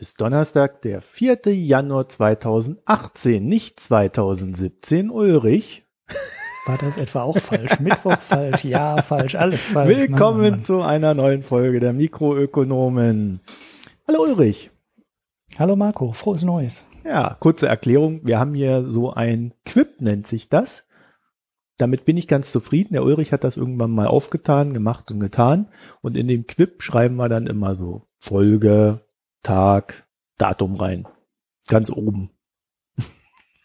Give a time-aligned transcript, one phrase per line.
[0.00, 1.40] Heute ist Donnerstag, der 4.
[1.52, 5.10] Januar 2018, nicht 2017.
[5.10, 5.84] Ulrich.
[6.66, 7.78] War das etwa auch falsch?
[7.80, 9.94] Mittwoch falsch, ja falsch, alles falsch.
[9.94, 10.60] Willkommen Mann, Mann.
[10.60, 13.40] zu einer neuen Folge der Mikroökonomen.
[14.08, 14.70] Hallo Ulrich.
[15.58, 16.86] Hallo Marco, frohes Neues.
[17.04, 18.22] Ja, kurze Erklärung.
[18.24, 20.86] Wir haben hier so ein Quip, nennt sich das.
[21.76, 22.94] Damit bin ich ganz zufrieden.
[22.94, 25.68] Der Ulrich hat das irgendwann mal aufgetan, gemacht und getan.
[26.00, 29.02] Und in dem Quip schreiben wir dann immer so Folge,
[29.42, 30.06] Tag,
[30.38, 31.08] Datum rein.
[31.68, 32.30] Ganz oben.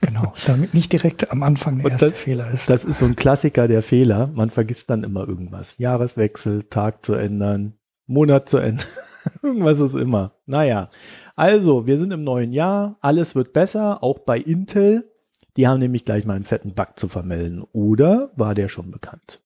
[0.01, 2.69] Genau, damit nicht direkt am Anfang der erste das, Fehler ist.
[2.69, 4.27] Das ist so ein Klassiker der Fehler.
[4.27, 5.77] Man vergisst dann immer irgendwas.
[5.79, 7.73] Jahreswechsel, Tag zu ändern,
[8.05, 8.85] Monat zu ändern.
[9.41, 10.33] irgendwas ist immer.
[10.45, 10.89] Naja,
[11.35, 12.97] also wir sind im neuen Jahr.
[13.01, 15.11] Alles wird besser, auch bei Intel.
[15.57, 17.63] Die haben nämlich gleich mal einen fetten Bug zu vermelden.
[17.71, 19.41] Oder war der schon bekannt?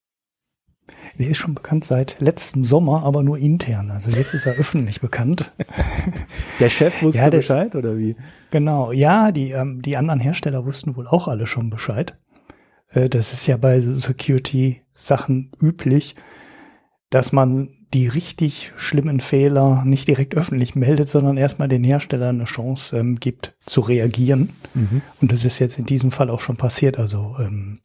[1.20, 3.92] Der ist schon bekannt seit letztem Sommer, aber nur intern.
[3.92, 5.52] Also jetzt ist er öffentlich bekannt.
[6.62, 8.16] Der Chef wusste ja, Bescheid oder wie?
[8.52, 12.18] Genau, ja, die, ähm, die anderen Hersteller wussten wohl auch alle schon Bescheid.
[12.92, 16.16] Äh, das ist ja bei Security-Sachen üblich,
[17.10, 22.46] dass man die richtig schlimmen Fehler nicht direkt öffentlich meldet, sondern erstmal den Herstellern eine
[22.46, 24.54] Chance ähm, gibt zu reagieren.
[24.74, 25.02] Mhm.
[25.20, 26.98] Und das ist jetzt in diesem Fall auch schon passiert.
[26.98, 27.80] Also ähm,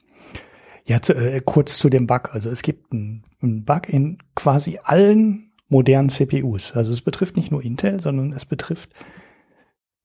[0.87, 2.31] ja, zu, äh, kurz zu dem Bug.
[2.33, 6.73] Also es gibt einen, Bug in quasi allen modernen CPUs.
[6.73, 8.91] Also es betrifft nicht nur Intel, sondern es betrifft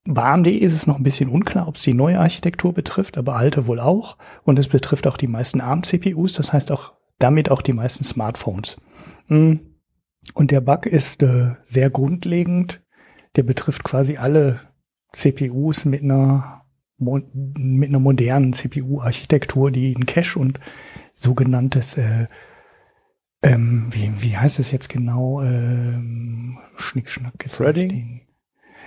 [0.06, 3.36] bei AMD ist es noch ein bisschen unklar, ob es die neue Architektur betrifft, aber
[3.36, 4.18] alte wohl auch.
[4.44, 8.78] Und es betrifft auch die meisten ARM-CPUs, das heißt auch damit auch die meisten Smartphones.
[9.28, 9.60] Hm.
[10.34, 12.82] Und der Bug ist äh, sehr grundlegend.
[13.36, 14.60] Der betrifft quasi alle
[15.14, 16.59] CPUs mit einer
[17.00, 20.60] mit einer modernen CPU-Architektur, die ein Cache und
[21.16, 22.28] sogenanntes, äh,
[23.42, 27.34] ähm, wie, wie heißt es jetzt genau, ähm, Schnickschnack.
[27.48, 28.22] Threading?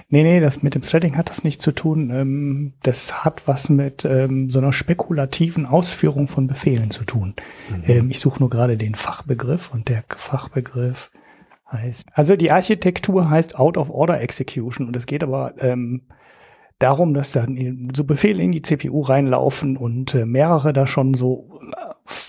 [0.09, 2.11] Nee, nee, das mit dem Threading hat das nicht zu tun.
[2.11, 7.35] Ähm, das hat was mit ähm, so einer spekulativen Ausführung von Befehlen zu tun.
[7.71, 7.85] Mhm.
[7.87, 11.11] Ähm, ich suche nur gerade den Fachbegriff und der Fachbegriff
[11.71, 12.09] heißt.
[12.13, 16.03] Also die Architektur heißt Out of Order Execution und es geht aber ähm,
[16.83, 21.61] darum, dass dann so Befehle in die CPU reinlaufen und äh, mehrere da schon so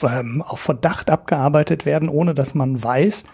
[0.03, 3.25] äh, ähm, auf Verdacht abgearbeitet werden, ohne dass man weiß,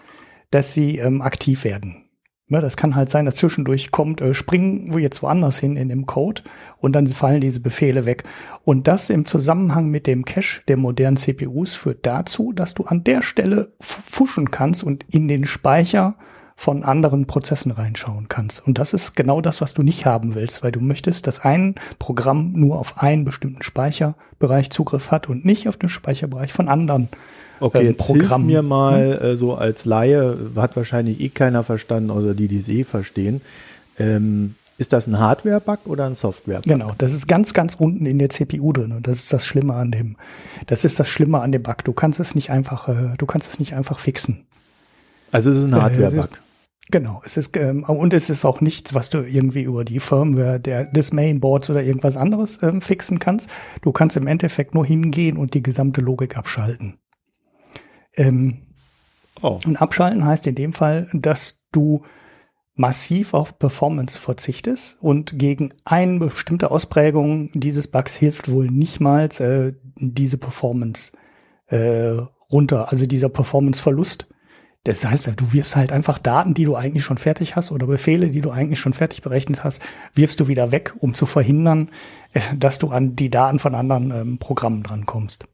[0.50, 2.04] dass sie ähm, aktiv werden.
[2.50, 5.88] Ja, das kann halt sein, dass zwischendurch kommt, äh, springen wir jetzt woanders hin in
[5.88, 6.42] dem Code
[6.78, 8.24] und dann fallen diese Befehle weg.
[8.64, 13.04] Und das im Zusammenhang mit dem Cache der modernen CPUs führt dazu, dass du an
[13.04, 16.16] der Stelle fuschen kannst und in den Speicher
[16.60, 18.66] von anderen Prozessen reinschauen kannst.
[18.66, 21.74] Und das ist genau das, was du nicht haben willst, weil du möchtest, dass ein
[21.98, 27.08] Programm nur auf einen bestimmten Speicherbereich Zugriff hat und nicht auf den Speicherbereich von anderen.
[27.60, 28.46] Okay, ähm, Programmen.
[28.46, 29.26] hilf mir mal hm?
[29.26, 33.40] äh, so als Laie, hat wahrscheinlich eh keiner verstanden, außer die, die es eh verstehen.
[33.98, 36.70] Ähm, ist das ein Hardware-Bug oder ein Software-Bug?
[36.70, 39.72] Genau, das ist ganz, ganz unten in der CPU drin und das ist das Schlimme
[39.72, 40.16] an dem,
[40.66, 41.84] das ist das Schlimme an dem Bug.
[41.84, 44.44] Du kannst es nicht einfach, äh, du kannst es nicht einfach fixen.
[45.32, 46.28] Also es ist ein äh, Hardware-Bug.
[46.90, 50.58] Genau, es ist ähm, und es ist auch nichts, was du irgendwie über die Firmware
[50.58, 53.50] der, des Mainboards oder irgendwas anderes ähm, fixen kannst.
[53.82, 56.98] Du kannst im Endeffekt nur hingehen und die gesamte Logik abschalten.
[58.14, 58.62] Ähm,
[59.42, 59.58] oh.
[59.64, 62.02] Und abschalten heißt in dem Fall, dass du
[62.74, 69.28] massiv auf Performance verzichtest und gegen eine bestimmte Ausprägung dieses Bugs hilft wohl nicht mal
[69.38, 71.12] äh, diese Performance
[71.66, 74.28] äh, runter, also dieser Performance-Verlust
[74.84, 78.30] das heißt, du wirfst halt einfach Daten, die du eigentlich schon fertig hast oder Befehle,
[78.30, 79.82] die du eigentlich schon fertig berechnet hast,
[80.14, 81.90] wirfst du wieder weg, um zu verhindern,
[82.32, 85.44] äh, dass du an die Daten von anderen ähm, Programmen drankommst.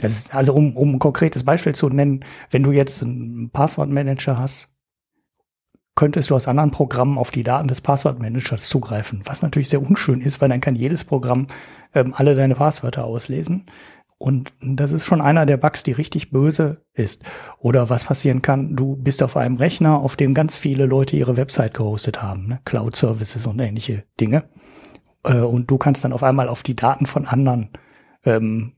[0.00, 4.38] Das ist, also um, um ein konkretes Beispiel zu nennen, wenn du jetzt einen Passwortmanager
[4.38, 4.76] hast,
[5.96, 10.20] könntest du aus anderen Programmen auf die Daten des Passwortmanagers zugreifen, was natürlich sehr unschön
[10.20, 11.46] ist, weil dann kann jedes Programm
[11.94, 13.66] ähm, alle deine Passwörter auslesen.
[14.18, 17.22] Und das ist schon einer der Bugs, die richtig böse ist.
[17.58, 21.36] Oder was passieren kann, du bist auf einem Rechner, auf dem ganz viele Leute ihre
[21.36, 22.60] Website gehostet haben, ne?
[22.64, 24.44] Cloud-Services und ähnliche Dinge.
[25.22, 27.70] Äh, und du kannst dann auf einmal auf die Daten von anderen
[28.24, 28.72] ähm,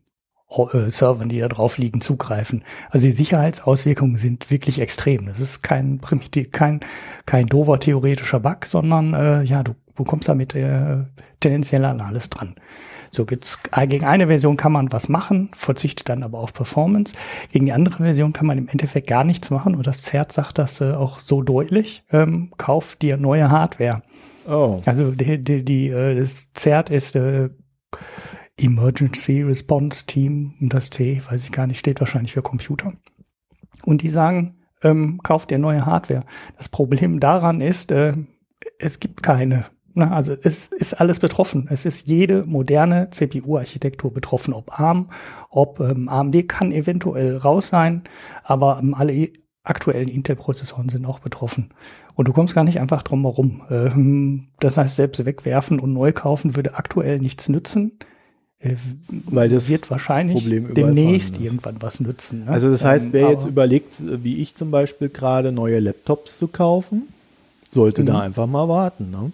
[0.51, 2.65] äh, Servern, die da drauf liegen, zugreifen.
[2.91, 5.27] Also die Sicherheitsauswirkungen sind wirklich extrem.
[5.27, 6.81] Das ist kein primitiv, kein,
[7.27, 11.05] kein dover theoretischer Bug, sondern äh, ja, du, du kommst damit äh,
[11.39, 12.57] tendenziell an alles dran.
[13.11, 17.15] So gibt's äh, gegen eine Version kann man was machen, verzichtet dann aber auf Performance.
[17.53, 20.59] Gegen die andere Version kann man im Endeffekt gar nichts machen und das ZERT sagt
[20.59, 24.03] das äh, auch so deutlich: ähm, Kauf dir neue Hardware.
[24.49, 24.81] Oh.
[24.87, 27.51] Also die, die, die, äh, das ZERT ist äh,
[28.57, 32.93] Emergency Response Team und das C, weiß ich gar nicht, steht wahrscheinlich für Computer.
[33.85, 36.25] Und die sagen, ähm, kauf dir neue Hardware.
[36.57, 38.15] Das Problem daran ist, äh,
[38.79, 39.67] es gibt keine.
[39.99, 41.67] Na, also es ist alles betroffen.
[41.71, 45.11] Es ist jede moderne CPU-Architektur betroffen, ob ARM,
[45.51, 48.03] ob ähm, AMD kann eventuell raus sein,
[48.45, 49.31] aber ähm, alle
[49.65, 51.71] aktuellen Intel-Prozessoren sind auch betroffen.
[52.15, 53.63] Und du kommst gar nicht einfach drum herum.
[53.71, 57.93] Ähm, das heißt, selbst wegwerfen und neu kaufen würde aktuell nichts nützen.
[58.61, 58.77] Äh,
[59.09, 60.45] Weil das wird wahrscheinlich
[60.75, 62.45] demnächst irgendwann was nützen.
[62.45, 62.51] Ne?
[62.51, 66.49] Also das heißt, Ähm, wer jetzt überlegt, wie ich zum Beispiel gerade neue Laptops zu
[66.49, 67.03] kaufen,
[67.71, 68.07] sollte Mhm.
[68.07, 69.11] da einfach mal warten.
[69.11, 69.33] Ne?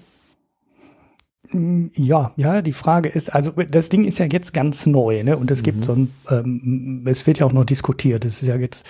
[1.52, 5.37] Mm, Ja, ja, die Frage ist, also das Ding ist ja jetzt ganz neu, ne?
[5.37, 5.64] Und es Mhm.
[5.64, 8.25] gibt so ein, ähm, es wird ja auch noch diskutiert.
[8.25, 8.87] Das ist ja jetzt,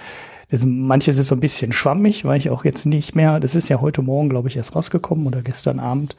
[0.51, 3.69] das, manches ist so ein bisschen schwammig, weil ich auch jetzt nicht mehr, das ist
[3.69, 6.17] ja heute Morgen, glaube ich, erst rausgekommen oder gestern Abend.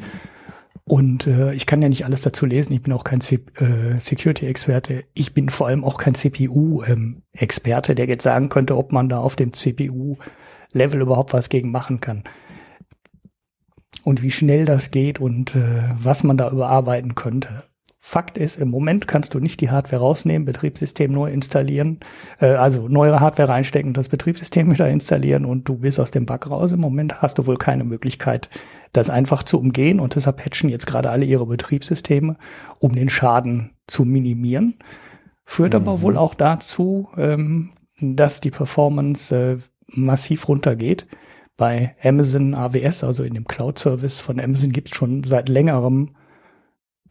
[0.88, 2.74] Und äh, ich kann ja nicht alles dazu lesen.
[2.74, 5.04] Ich bin auch kein C äh, Security-Experte.
[5.16, 9.36] Ich bin vor allem auch kein CPU-Experte, der jetzt sagen könnte, ob man da auf
[9.36, 12.24] dem CPU-Level überhaupt was gegen machen kann
[14.06, 17.64] und wie schnell das geht und äh, was man da überarbeiten könnte.
[18.00, 22.00] Fakt ist, im Moment kannst du nicht die Hardware rausnehmen, Betriebssystem neu installieren,
[22.40, 26.52] äh, also neuere Hardware reinstecken, das Betriebssystem wieder installieren und du bist aus dem Bug
[26.52, 26.72] raus.
[26.72, 28.52] Im Moment hast du wohl keine Möglichkeit,
[28.94, 32.38] das einfach zu umgehen und deshalb patchen jetzt gerade alle ihre Betriebssysteme,
[32.78, 34.76] um den Schaden zu minimieren.
[35.46, 41.08] Führt aber wohl auch dazu, ähm, dass die Performance äh, massiv runtergeht.
[41.58, 46.16] Bei Amazon AWS, also in dem Cloud-Service von Amazon, gibt es schon seit längerem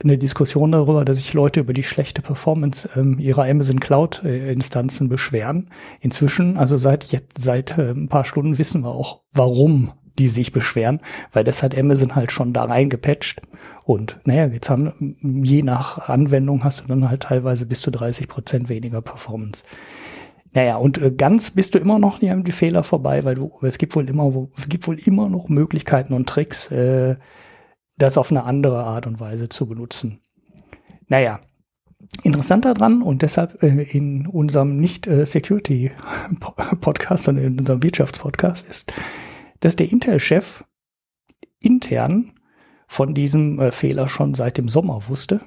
[0.02, 5.70] eine Diskussion darüber, dass sich Leute über die schlechte Performance ähm, ihrer Amazon Cloud-Instanzen beschweren.
[6.00, 10.52] Inzwischen, also seit jetzt, seit äh, ein paar Stunden wissen wir auch, warum die sich
[10.52, 11.00] beschweren,
[11.32, 13.42] weil das hat Amazon halt schon da reingepatcht.
[13.84, 18.28] Und naja, jetzt haben, je nach Anwendung hast du dann halt teilweise bis zu 30
[18.28, 19.64] Prozent weniger Performance.
[20.54, 23.50] Naja, und äh, ganz bist du immer noch nicht an die Fehler vorbei, weil du,
[23.62, 27.16] es gibt wohl immer, es gibt wohl immer noch Möglichkeiten und Tricks, äh,
[27.98, 30.20] das auf eine andere Art und Weise zu benutzen.
[31.08, 31.40] Naja,
[32.22, 38.94] interessant daran und deshalb äh, in unserem Nicht-Security-Podcast, sondern in unserem Wirtschaftspodcast ist,
[39.58, 40.62] dass der Intel-Chef
[41.58, 42.30] intern
[42.86, 45.40] von diesem äh, Fehler schon seit dem Sommer wusste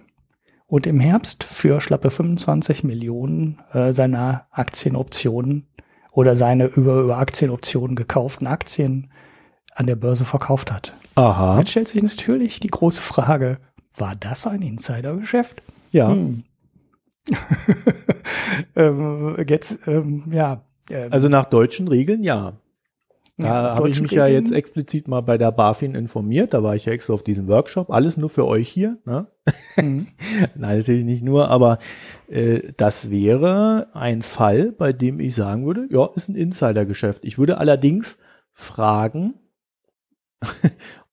[0.67, 5.67] und im Herbst für schlappe 25 Millionen äh, seiner Aktienoptionen
[6.11, 9.11] oder seine über, über Aktienoptionen gekauften Aktien
[9.73, 10.93] an der Börse verkauft hat.
[11.15, 11.59] Aha.
[11.59, 13.59] Jetzt stellt sich natürlich die große Frage,
[13.95, 15.61] war das ein Insidergeschäft?
[15.91, 16.09] Ja.
[16.09, 16.43] Hm.
[18.75, 20.63] ähm, jetzt, ähm, ja.
[20.89, 22.53] ähm, Also nach deutschen Regeln ja.
[23.39, 26.55] Da ja, habe ich mich ja Regeln- jetzt explizit mal bei der BaFin informiert.
[26.55, 27.91] Da war ich ja extra auf diesem Workshop.
[27.91, 28.97] Alles nur für euch hier.
[29.05, 29.27] Ne?
[29.75, 30.07] Mhm.
[30.55, 31.77] Nein, natürlich nicht nur, aber
[32.29, 37.23] äh, das wäre ein Fall, bei dem ich sagen würde, ja, ist ein Insidergeschäft.
[37.23, 38.17] Ich würde allerdings
[38.53, 39.35] fragen,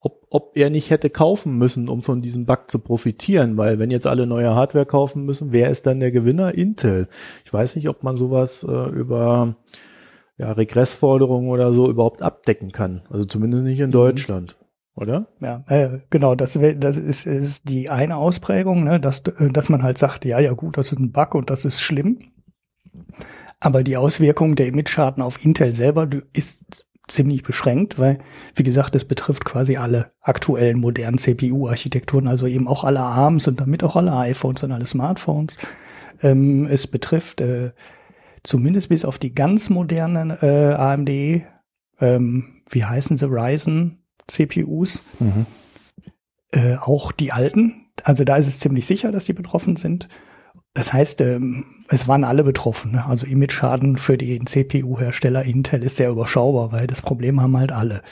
[0.00, 3.90] ob, ob er nicht hätte kaufen müssen, um von diesem Bug zu profitieren, weil wenn
[3.90, 6.54] jetzt alle neue Hardware kaufen müssen, wer ist dann der Gewinner?
[6.54, 7.09] Intel.
[7.45, 9.57] Ich weiß nicht, ob man sowas äh, über
[10.37, 13.03] ja, Regressforderungen oder so überhaupt abdecken kann.
[13.11, 14.57] Also zumindest nicht in Deutschland,
[14.95, 15.29] oder?
[15.41, 19.83] Ja, äh, genau, das, das ist, ist die eine Ausprägung, ne, dass, äh, dass man
[19.83, 22.19] halt sagt, ja, ja gut, das ist ein Bug und das ist schlimm.
[23.61, 28.19] Aber die Auswirkung der Image-Schaden auf Intel selber ist ziemlich beschränkt, weil,
[28.55, 33.61] wie gesagt, es betrifft quasi alle aktuellen modernen CPU-Architekturen, also eben auch alle ARMs und
[33.61, 35.59] damit auch alle iPhones und alle Smartphones.
[36.23, 37.73] Ähm, es betrifft äh,
[38.44, 41.10] zumindest bis auf die ganz modernen äh, AMD,
[42.00, 45.02] ähm, wie heißen sie, Ryzen CPUs,
[46.52, 47.86] äh, auch die alten.
[48.04, 50.08] Also da ist es ziemlich sicher, dass die betroffen sind.
[50.72, 52.92] Das heißt, ähm, es waren alle betroffen.
[52.92, 53.04] Ne?
[53.06, 58.02] Also Image-Schaden für den CPU-Hersteller Intel ist sehr überschaubar, weil das Problem haben halt alle.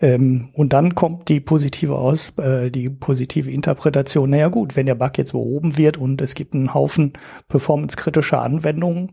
[0.00, 4.30] Ähm, und dann kommt die positive aus, äh, die positive Interpretation.
[4.30, 7.12] Naja gut, wenn der Bug jetzt behoben wird und es gibt einen Haufen
[7.48, 9.10] performance-kritischer Anwendungen,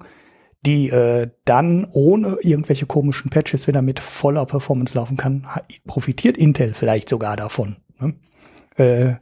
[0.65, 5.47] die äh, dann ohne irgendwelche komischen Patches wieder mit voller Performance laufen kann,
[5.85, 7.77] profitiert Intel vielleicht sogar davon.
[7.99, 8.15] Ne?
[8.77, 9.15] Äh,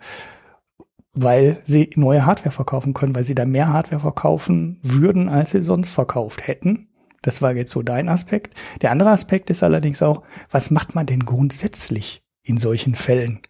[1.14, 5.62] weil sie neue Hardware verkaufen können, weil sie da mehr Hardware verkaufen würden, als sie
[5.62, 6.88] sonst verkauft hätten.
[7.22, 8.56] Das war jetzt so dein Aspekt.
[8.82, 13.42] Der andere Aspekt ist allerdings auch, was macht man denn grundsätzlich in solchen Fällen?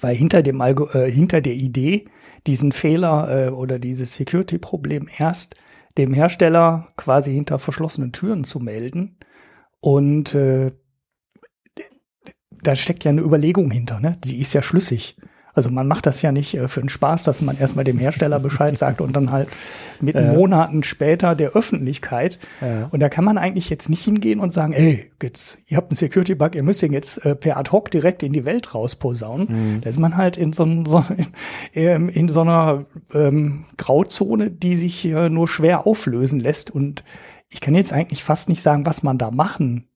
[0.00, 2.06] Weil hinter dem Algo äh, hinter der Idee,
[2.46, 5.54] diesen Fehler äh, oder dieses Security-Problem erst
[5.98, 9.18] dem Hersteller quasi hinter verschlossenen Türen zu melden
[9.80, 10.72] und äh,
[12.62, 14.16] da steckt ja eine Überlegung hinter, ne?
[14.24, 15.16] Die ist ja schlüssig.
[15.54, 18.38] Also man macht das ja nicht äh, für den Spaß, dass man erstmal dem Hersteller
[18.38, 19.48] Bescheid sagt und dann halt
[20.00, 20.32] mit äh.
[20.32, 22.38] Monaten später der Öffentlichkeit.
[22.60, 22.88] Ja.
[22.90, 25.96] Und da kann man eigentlich jetzt nicht hingehen und sagen, ey, jetzt, ihr habt einen
[25.96, 29.48] Security-Bug, ihr müsst den jetzt äh, per ad hoc direkt in die Welt rausposaunen.
[29.48, 29.80] Mhm.
[29.82, 31.04] Da ist man halt in so, so,
[31.72, 36.70] in, in so einer ähm, Grauzone, die sich äh, nur schwer auflösen lässt.
[36.70, 37.04] Und
[37.50, 39.86] ich kann jetzt eigentlich fast nicht sagen, was man da machen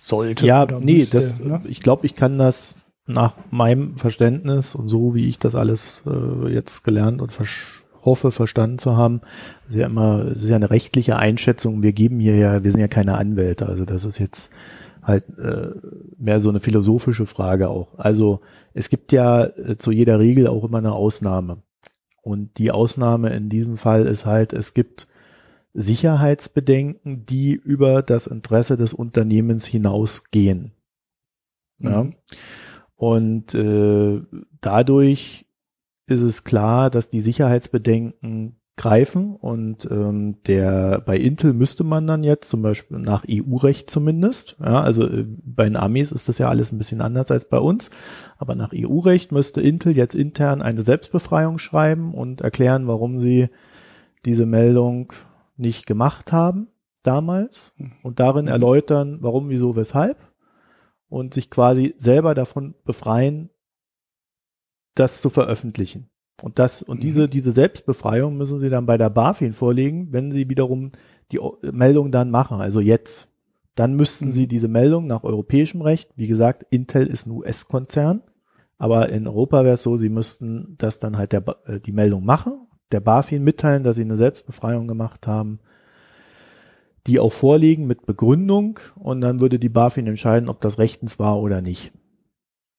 [0.00, 0.46] sollte.
[0.46, 1.60] Ja, nee, müsste, das, ne?
[1.68, 2.76] ich glaube, ich kann das
[3.08, 7.32] nach meinem Verständnis und so, wie ich das alles äh, jetzt gelernt und
[8.04, 9.22] hoffe, verstanden zu haben,
[9.68, 11.82] ist ja immer, es ist ja eine rechtliche Einschätzung.
[11.82, 14.50] Wir geben hier ja, wir sind ja keine Anwälte, also das ist jetzt
[15.02, 15.70] halt äh,
[16.18, 17.98] mehr so eine philosophische Frage auch.
[17.98, 18.40] Also
[18.74, 21.62] es gibt ja äh, zu jeder Regel auch immer eine Ausnahme.
[22.22, 25.06] Und die Ausnahme in diesem Fall ist halt, es gibt
[25.72, 30.72] Sicherheitsbedenken, die über das Interesse des Unternehmens hinausgehen.
[31.78, 32.04] Ja.
[32.04, 32.14] Mhm.
[32.98, 34.20] Und äh,
[34.60, 35.46] dadurch
[36.08, 42.24] ist es klar, dass die Sicherheitsbedenken greifen und ähm, der bei Intel müsste man dann
[42.24, 46.48] jetzt zum Beispiel nach EU-Recht zumindest, ja, also äh, bei den Amis ist das ja
[46.48, 47.90] alles ein bisschen anders als bei uns,
[48.36, 53.48] aber nach EU-Recht müsste Intel jetzt intern eine Selbstbefreiung schreiben und erklären, warum sie
[54.24, 55.12] diese Meldung
[55.56, 56.68] nicht gemacht haben
[57.02, 60.16] damals und darin erläutern, warum, wieso, weshalb
[61.08, 63.50] und sich quasi selber davon befreien,
[64.94, 66.10] das zu veröffentlichen.
[66.42, 67.02] Und das, und mhm.
[67.02, 70.92] diese, diese Selbstbefreiung müssen sie dann bei der BaFin vorlegen, wenn sie wiederum
[71.32, 73.34] die Meldung dann machen, also jetzt.
[73.74, 74.32] Dann müssten mhm.
[74.32, 78.22] sie diese Meldung nach europäischem Recht, wie gesagt, Intel ist ein US-Konzern,
[78.76, 82.24] aber in Europa wäre es so, sie müssten das dann halt der, äh, die Meldung
[82.24, 85.60] machen, der BaFin mitteilen, dass sie eine Selbstbefreiung gemacht haben
[87.08, 91.40] die auch vorliegen mit Begründung und dann würde die BaFin entscheiden, ob das rechtens war
[91.40, 91.92] oder nicht.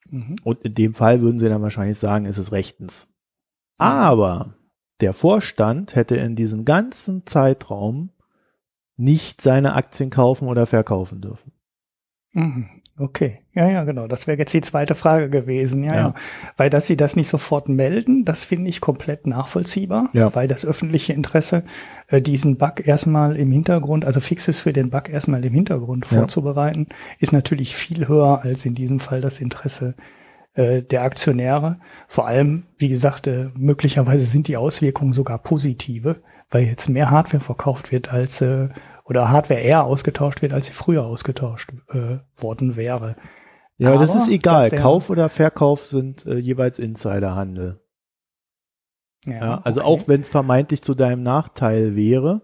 [0.10, 0.36] Mhm.
[0.44, 3.12] Und in dem Fall würden sie dann wahrscheinlich sagen, ist es rechtens.
[3.78, 4.56] Aber
[5.02, 8.12] der Vorstand hätte in diesem ganzen Zeitraum
[8.98, 11.54] nicht seine Aktien kaufen oder verkaufen dürfen.
[12.34, 12.79] Mhm.
[13.00, 14.08] Okay, ja, ja, genau.
[14.08, 15.86] Das wäre jetzt die zweite Frage gewesen.
[15.86, 16.14] Ja, ja, ja.
[16.58, 20.36] Weil, dass sie das nicht sofort melden, das finde ich komplett nachvollziehbar, ja.
[20.36, 21.64] weil das öffentliche Interesse,
[22.08, 26.88] äh, diesen Bug erstmal im Hintergrund, also Fixes für den Bug erstmal im Hintergrund vorzubereiten,
[27.20, 29.96] ist natürlich viel höher als in diesem Fall das Interesse
[30.56, 31.80] äh, der Aktionäre.
[32.06, 36.18] Vor allem, wie gesagt, äh, möglicherweise sind die Auswirkungen sogar positive,
[36.52, 38.68] weil jetzt mehr Hardware verkauft wird als äh,
[39.10, 43.16] oder Hardware eher ausgetauscht wird, als sie früher ausgetauscht äh, worden wäre.
[43.78, 44.70] Ja, Aber das ist egal.
[44.72, 47.80] Kauf oder Verkauf sind äh, jeweils Insiderhandel.
[49.26, 49.90] Ja, ja also okay.
[49.90, 52.44] auch wenn es vermeintlich zu deinem Nachteil wäre,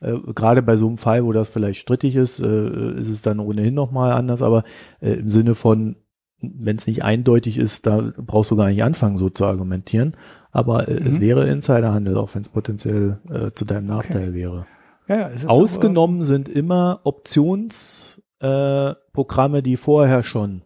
[0.00, 3.38] äh, gerade bei so einem Fall, wo das vielleicht strittig ist, äh, ist es dann
[3.38, 4.64] ohnehin nochmal anders, aber
[5.00, 5.96] äh, im Sinne von,
[6.40, 10.16] wenn es nicht eindeutig ist, da brauchst du gar nicht anfangen, so zu argumentieren.
[10.50, 11.06] Aber äh, mhm.
[11.06, 14.34] es wäre Insiderhandel, auch wenn es potenziell äh, zu deinem Nachteil okay.
[14.34, 14.66] wäre.
[15.08, 20.62] Ja, ja, Ausgenommen aber, sind immer Optionsprogramme, äh, die vorher schon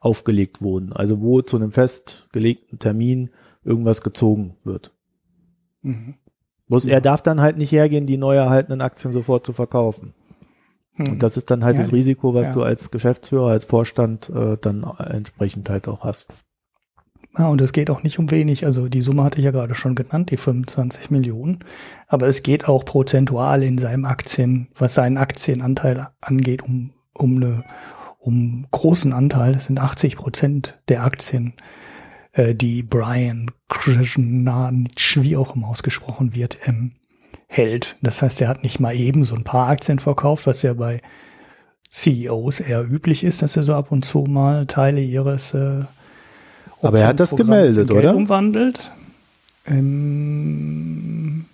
[0.00, 0.92] aufgelegt wurden.
[0.92, 3.30] Also wo zu einem festgelegten Termin
[3.64, 4.92] irgendwas gezogen wird.
[5.82, 6.14] Mhm.
[6.68, 6.94] Bloß ja.
[6.94, 10.14] er darf dann halt nicht hergehen, die neu erhaltenen Aktien sofort zu verkaufen.
[10.96, 11.12] Mhm.
[11.12, 14.56] Und das ist dann halt ja, das Risiko, was du als Geschäftsführer, als Vorstand äh,
[14.60, 16.34] dann entsprechend halt auch hast.
[17.38, 18.64] Ja, und es geht auch nicht um wenig.
[18.66, 21.60] Also die Summe hatte ich ja gerade schon genannt, die 25 Millionen.
[22.08, 27.64] Aber es geht auch prozentual in seinem Aktien, was seinen Aktienanteil angeht, um, um eine,
[28.18, 29.52] um großen Anteil.
[29.52, 31.54] Das sind 80 Prozent der Aktien,
[32.32, 36.92] äh, die Brian Krznanic, wie auch immer ausgesprochen wird, ähm,
[37.46, 37.96] hält.
[38.02, 41.02] Das heißt, er hat nicht mal eben so ein paar Aktien verkauft, was ja bei
[41.88, 45.84] CEOs eher üblich ist, dass er so ab und zu mal Teile ihres äh,
[46.82, 48.14] aber er hat das gemeldet, oder?
[48.14, 48.90] Umwandelt.
[49.66, 51.44] Ähm,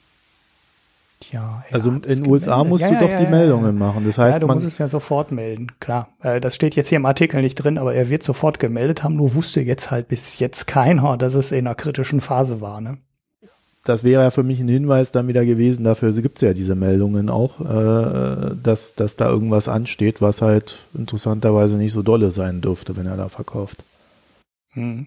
[1.20, 4.04] tja, also in den USA musst ja, du ja, doch ja, die Meldungen machen.
[4.04, 6.08] Das heißt, ja, du musst es ja sofort melden, klar.
[6.22, 9.16] Äh, das steht jetzt hier im Artikel nicht drin, aber er wird sofort gemeldet haben.
[9.16, 12.80] Nur wusste jetzt halt bis jetzt keiner, dass es in einer kritischen Phase war.
[12.80, 12.98] Ne?
[13.84, 15.84] Das wäre ja für mich ein Hinweis dann wieder gewesen.
[15.84, 20.78] Dafür gibt es ja diese Meldungen auch, äh, dass, dass da irgendwas ansteht, was halt
[20.94, 23.82] interessanterweise nicht so dolle sein dürfte, wenn er da verkauft.
[24.72, 25.06] Hm.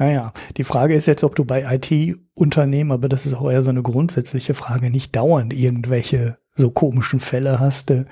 [0.00, 3.68] Naja, die Frage ist jetzt, ob du bei IT-Unternehmen, aber das ist auch eher so
[3.68, 8.06] eine grundsätzliche Frage, nicht dauernd irgendwelche so komischen Fälle hast, äh,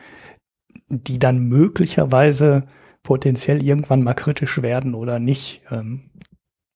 [0.90, 2.64] die dann möglicherweise
[3.02, 5.62] potenziell irgendwann mal kritisch werden oder nicht.
[5.70, 6.10] Ähm,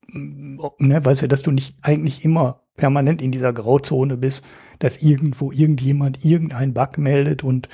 [0.08, 4.42] ne, weißt du, dass du nicht eigentlich immer permanent in dieser Grauzone bist,
[4.78, 7.68] dass irgendwo irgendjemand irgendein Bug meldet und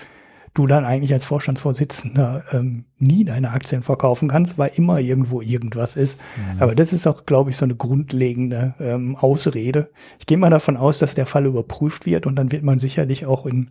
[0.55, 5.97] du dann eigentlich als Vorstandsvorsitzender ähm, nie deine Aktien verkaufen kannst, weil immer irgendwo irgendwas
[5.97, 6.21] ist.
[6.37, 6.62] Mhm.
[6.62, 9.90] Aber das ist auch, glaube ich, so eine grundlegende ähm, Ausrede.
[10.19, 13.26] Ich gehe mal davon aus, dass der Fall überprüft wird und dann wird man sicherlich
[13.26, 13.71] auch in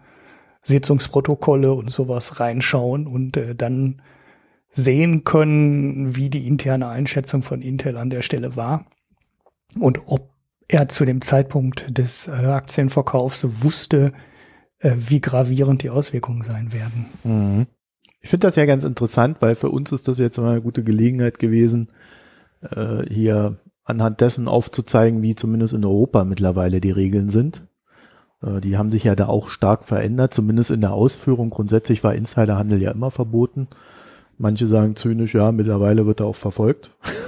[0.62, 4.02] Sitzungsprotokolle und sowas reinschauen und äh, dann
[4.70, 8.86] sehen können, wie die interne Einschätzung von Intel an der Stelle war
[9.80, 10.30] und ob
[10.68, 14.12] er zu dem Zeitpunkt des äh, Aktienverkaufs wusste,
[14.80, 17.06] äh, wie gravierend die Auswirkungen sein werden.
[17.24, 17.68] Mhm.
[18.22, 20.84] Ich finde das ja ganz interessant, weil für uns ist das jetzt mal eine gute
[20.84, 21.90] Gelegenheit gewesen,
[22.62, 27.66] äh, hier anhand dessen aufzuzeigen, wie zumindest in Europa mittlerweile die Regeln sind.
[28.44, 31.50] Äh, die haben sich ja da auch stark verändert, zumindest in der Ausführung.
[31.50, 33.68] Grundsätzlich war Insiderhandel ja immer verboten.
[34.38, 36.92] Manche sagen zynisch, ja, mittlerweile wird er auch verfolgt.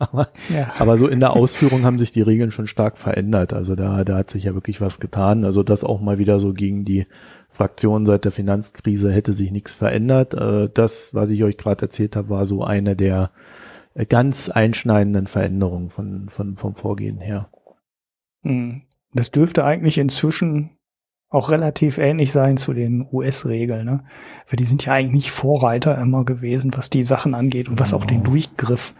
[0.00, 0.72] aber, ja.
[0.78, 3.52] aber so in der Ausführung haben sich die Regeln schon stark verändert.
[3.52, 5.44] Also da, da hat sich ja wirklich was getan.
[5.44, 7.06] Also das auch mal wieder so gegen die
[7.50, 10.34] Fraktion seit der Finanzkrise hätte sich nichts verändert.
[10.34, 13.30] Äh, das, was ich euch gerade erzählt habe, war so eine der
[14.08, 17.50] ganz einschneidenden Veränderungen von, von, vom Vorgehen her.
[18.42, 18.82] Hm.
[19.12, 20.78] Das dürfte eigentlich inzwischen
[21.28, 24.04] auch relativ ähnlich sein zu den US-Regeln, ne?
[24.48, 28.04] Weil die sind ja eigentlich Vorreiter immer gewesen, was die Sachen angeht und was auch
[28.04, 28.30] den genau.
[28.30, 28.94] Durchgriff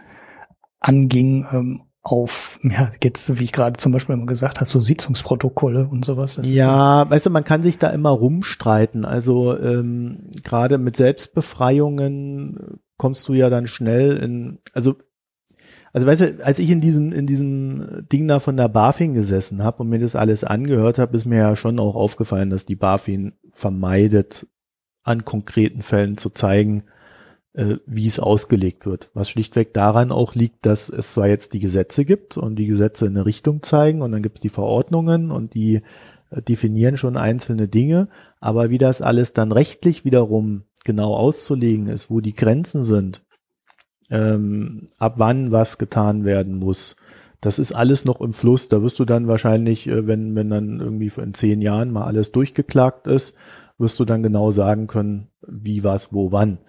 [0.81, 5.87] anging ähm, auf, ja, jetzt, wie ich gerade zum Beispiel immer gesagt habe, so Sitzungsprotokolle
[5.87, 6.39] und sowas.
[6.43, 7.11] Ja, so.
[7.11, 9.05] weißt du, man kann sich da immer rumstreiten.
[9.05, 14.95] Also ähm, gerade mit Selbstbefreiungen kommst du ja dann schnell in, also
[15.93, 19.61] also weißt du, als ich in diesem in diesem Ding da von der BaFin gesessen
[19.61, 22.77] habe und mir das alles angehört habe, ist mir ja schon auch aufgefallen, dass die
[22.77, 24.47] BaFin vermeidet,
[25.03, 26.83] an konkreten Fällen zu zeigen,
[27.53, 29.11] äh, wie es ausgelegt wird.
[29.13, 33.05] Was schlichtweg daran auch liegt, dass es zwar jetzt die Gesetze gibt und die Gesetze
[33.05, 35.81] in eine Richtung zeigen und dann gibt es die Verordnungen und die
[36.29, 38.07] äh, definieren schon einzelne Dinge,
[38.39, 43.21] aber wie das alles dann rechtlich wiederum genau auszulegen ist, wo die Grenzen sind,
[44.09, 46.95] ähm, ab wann was getan werden muss.
[47.39, 48.69] Das ist alles noch im Fluss.
[48.69, 52.31] Da wirst du dann wahrscheinlich, äh, wenn, wenn dann irgendwie in zehn Jahren mal alles
[52.31, 53.35] durchgeklagt ist,
[53.77, 56.59] wirst du dann genau sagen können, wie, was, wo, wann.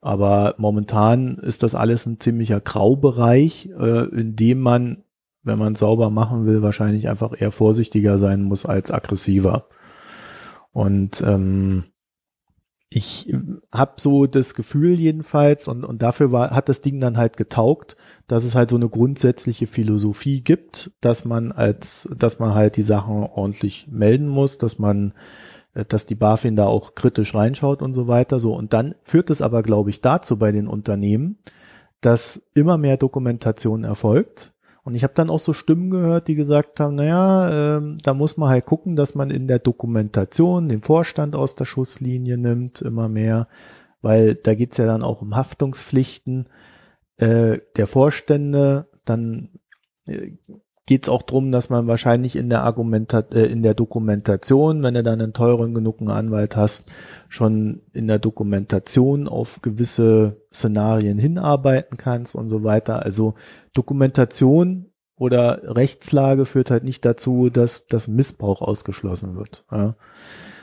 [0.00, 5.04] Aber momentan ist das alles ein ziemlicher Graubereich, äh, in dem man,
[5.42, 9.66] wenn man sauber machen will, wahrscheinlich einfach eher vorsichtiger sein muss als aggressiver.
[10.72, 11.84] Und ähm,
[12.92, 13.32] ich
[13.70, 17.96] habe so das Gefühl jedenfalls und, und dafür war, hat das Ding dann halt getaugt,
[18.26, 22.82] dass es halt so eine grundsätzliche Philosophie gibt, dass man als, dass man halt die
[22.82, 25.12] Sachen ordentlich melden muss, dass man,
[25.74, 28.40] dass die BaFin da auch kritisch reinschaut und so weiter.
[28.40, 31.38] So und dann führt es aber, glaube ich, dazu bei den Unternehmen,
[32.00, 34.52] dass immer mehr Dokumentation erfolgt
[34.82, 38.36] und ich habe dann auch so Stimmen gehört, die gesagt haben, naja, ähm, da muss
[38.36, 43.08] man halt gucken, dass man in der Dokumentation den Vorstand aus der Schusslinie nimmt, immer
[43.08, 43.48] mehr,
[44.00, 46.48] weil da geht's ja dann auch um Haftungspflichten
[47.18, 48.88] äh, der Vorstände.
[49.04, 49.50] Dann
[50.08, 50.32] äh,
[50.86, 54.94] geht es auch drum, dass man wahrscheinlich in der Argumentat äh, in der Dokumentation, wenn
[54.94, 56.86] du dann einen teuren genugen Anwalt hast,
[57.28, 63.02] schon in der Dokumentation auf gewisse Szenarien hinarbeiten kannst und so weiter.
[63.02, 63.34] Also
[63.72, 69.66] Dokumentation oder Rechtslage führt halt nicht dazu, dass das Missbrauch ausgeschlossen wird.
[69.70, 69.94] Ja?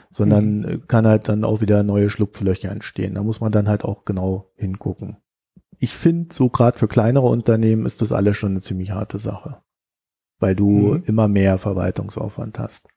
[0.09, 0.87] sondern mhm.
[0.87, 3.15] kann halt dann auch wieder neue Schlupflöcher entstehen.
[3.15, 5.17] Da muss man dann halt auch genau hingucken.
[5.79, 9.61] Ich finde, so gerade für kleinere Unternehmen ist das alles schon eine ziemlich harte Sache
[10.39, 11.03] weil du mhm.
[11.05, 12.89] immer mehr Verwaltungsaufwand hast.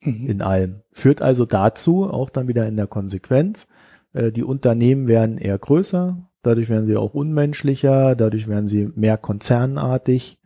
[0.00, 0.26] Mhm.
[0.26, 0.82] In allem.
[0.92, 3.66] Führt also dazu, auch dann wieder in der Konsequenz,
[4.12, 9.18] äh, die Unternehmen werden eher größer, dadurch werden sie auch unmenschlicher, dadurch werden sie mehr
[9.18, 10.38] konzernartig,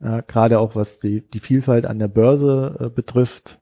[0.00, 3.60] ja, gerade auch was die, die Vielfalt an der Börse äh, betrifft.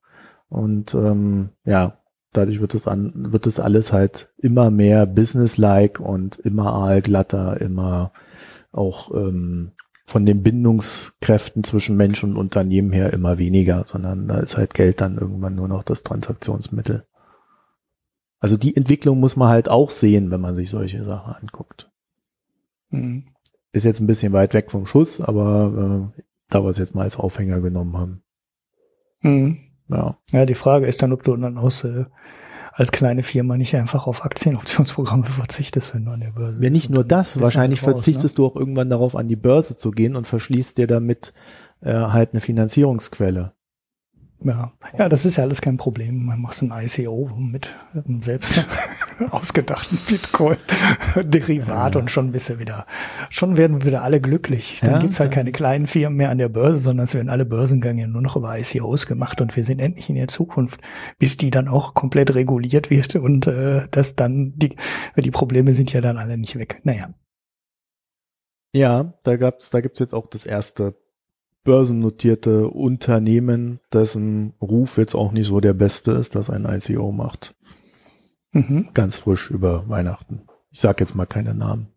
[0.49, 1.99] Und ähm, ja,
[2.33, 8.13] dadurch wird es an, wird es alles halt immer mehr businesslike und immer aalglatter, immer
[8.73, 9.73] auch ähm,
[10.05, 15.01] von den Bindungskräften zwischen Mensch und Unternehmen her immer weniger, sondern da ist halt Geld
[15.01, 17.07] dann irgendwann nur noch das Transaktionsmittel.
[18.39, 21.91] Also die Entwicklung muss man halt auch sehen, wenn man sich solche Sachen anguckt.
[22.91, 23.29] Mhm.
[23.73, 27.03] Ist jetzt ein bisschen weit weg vom Schuss, aber äh, da wir es jetzt mal
[27.03, 28.23] als Aufhänger genommen haben.
[29.21, 29.59] Mhm.
[29.89, 30.19] Ja.
[30.31, 32.05] ja, die Frage ist dann, ob du dann aus äh,
[32.75, 36.63] als kleine Firma nicht einfach auf Aktienoptionsprogramme verzichtest, wenn du an der Börse bist.
[36.63, 38.43] Ja, nicht nur das, wahrscheinlich raus, verzichtest ne?
[38.43, 41.33] du auch irgendwann darauf, an die Börse zu gehen und verschließt dir damit
[41.83, 43.53] äh, halt eine Finanzierungsquelle.
[44.43, 46.27] Ja, ja, das ist ja alles kein Problem.
[46.27, 48.67] Man macht so ein ICO mit einem selbst
[49.31, 52.01] ausgedachten Bitcoin-Derivat ja.
[52.01, 52.87] und schon bist du wieder,
[53.31, 54.79] schon werden wir wieder alle glücklich.
[54.81, 57.45] Dann ja, gibt's halt keine kleinen Firmen mehr an der Börse, sondern es werden alle
[57.45, 60.81] Börsengänge nur noch über ICOs gemacht und wir sind endlich in der Zukunft,
[61.19, 64.77] bis die dann auch komplett reguliert wird und äh, das dann die,
[65.17, 66.81] die Probleme sind ja dann alle nicht weg.
[66.85, 67.15] Naja.
[68.73, 70.97] Ja, da gab's, da gibt's jetzt auch das erste
[71.65, 77.55] börsennotierte Unternehmen, dessen Ruf jetzt auch nicht so der beste ist, dass ein ICO macht.
[78.55, 78.89] Mhm.
[78.95, 80.43] Ganz frisch über Weihnachten.
[80.71, 81.89] Ich sag jetzt mal keine Namen.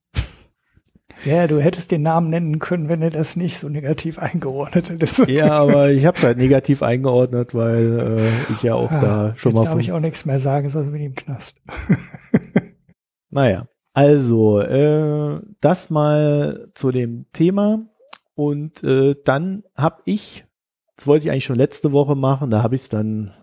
[1.25, 5.27] Ja, du hättest den Namen nennen können, wenn du das nicht so negativ eingeordnet hättest.
[5.27, 9.35] Ja, aber ich habe es halt negativ eingeordnet, weil äh, ich ja auch ah, da
[9.35, 9.63] schon jetzt mal.
[9.63, 11.61] Jetzt darf ich auch nichts mehr sagen, sonst bin ich im Knast.
[13.29, 17.87] naja, also äh, das mal zu dem Thema.
[18.35, 20.45] Und äh, dann habe ich,
[20.95, 23.33] das wollte ich eigentlich schon letzte Woche machen, da habe ich es dann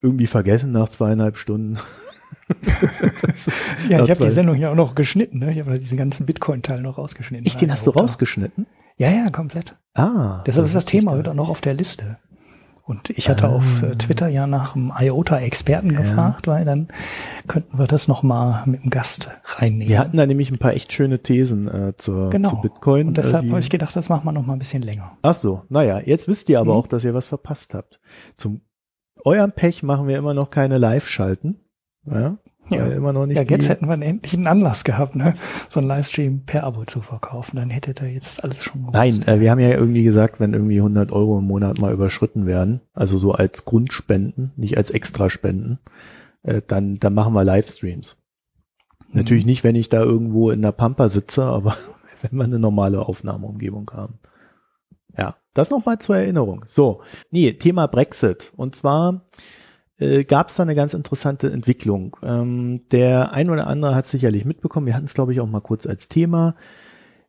[0.00, 1.78] irgendwie vergessen nach zweieinhalb Stunden.
[3.88, 5.38] ja, ich habe die Sendung ja auch noch geschnitten.
[5.38, 5.52] Ne?
[5.52, 7.46] Ich habe diesen ganzen Bitcoin-Teil noch rausgeschnitten.
[7.46, 8.66] Ich, den hast du rausgeschnitten?
[8.96, 9.76] Ja, ja, komplett.
[9.94, 10.42] Ah.
[10.46, 12.18] Deshalb ist das Thema heute noch auf der Liste.
[12.90, 13.54] Und ich hatte ah.
[13.54, 15.98] auf äh, Twitter ja nach einem IOTA-Experten ja.
[15.98, 16.88] gefragt, weil dann
[17.46, 19.88] könnten wir das nochmal mit dem Gast reinnehmen.
[19.88, 22.50] Wir hatten da nämlich ein paar echt schöne Thesen äh, zur, genau.
[22.50, 23.08] zu Bitcoin.
[23.08, 25.16] Und deshalb äh, habe ich gedacht, das machen wir nochmal ein bisschen länger.
[25.22, 26.78] Ach so, naja, jetzt wisst ihr aber mhm.
[26.78, 28.00] auch, dass ihr was verpasst habt.
[28.34, 28.62] Zum
[29.24, 31.60] eurem Pech machen wir immer noch keine Live-Schalten.
[32.10, 32.38] Ja?
[32.70, 33.36] Ja, immer noch nicht.
[33.36, 35.34] Ja, jetzt hätten wir endlich einen Anlass gehabt, ne?
[35.68, 37.56] so einen Livestream per Abo zu verkaufen.
[37.56, 38.94] Dann hätte da jetzt alles schon gewusst.
[38.94, 42.46] Nein, äh, wir haben ja irgendwie gesagt, wenn irgendwie 100 Euro im Monat mal überschritten
[42.46, 45.80] werden, also so als Grundspenden, nicht als Extraspenden,
[46.42, 48.22] äh, dann, dann machen wir Livestreams.
[49.08, 49.18] Mhm.
[49.18, 51.76] Natürlich nicht, wenn ich da irgendwo in der Pampa sitze, aber
[52.22, 54.20] wenn wir eine normale Aufnahmeumgebung haben.
[55.18, 56.64] Ja, das nochmal zur Erinnerung.
[56.66, 58.52] So, nee, Thema Brexit.
[58.56, 59.24] Und zwar
[60.00, 62.16] äh, gab es da eine ganz interessante Entwicklung.
[62.22, 65.60] Ähm, der ein oder andere hat sicherlich mitbekommen, wir hatten es, glaube ich, auch mal
[65.60, 66.56] kurz als Thema.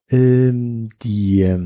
[0.10, 1.58] Ähm, die,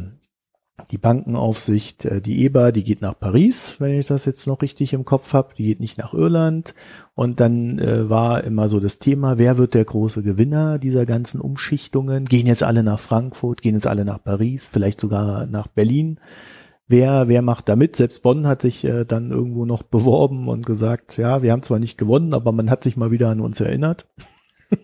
[0.92, 4.94] die Bankenaufsicht, äh, die EBA, die geht nach Paris, wenn ich das jetzt noch richtig
[4.94, 6.74] im Kopf habe, die geht nicht nach Irland.
[7.14, 11.40] Und dann äh, war immer so das Thema, wer wird der große Gewinner dieser ganzen
[11.40, 12.26] Umschichtungen?
[12.26, 16.20] Gehen jetzt alle nach Frankfurt, gehen jetzt alle nach Paris, vielleicht sogar nach Berlin
[16.88, 17.96] wer, wer macht da mit?
[17.96, 21.80] Selbst Bonn hat sich äh, dann irgendwo noch beworben und gesagt, ja, wir haben zwar
[21.80, 24.08] nicht gewonnen, aber man hat sich mal wieder an uns erinnert.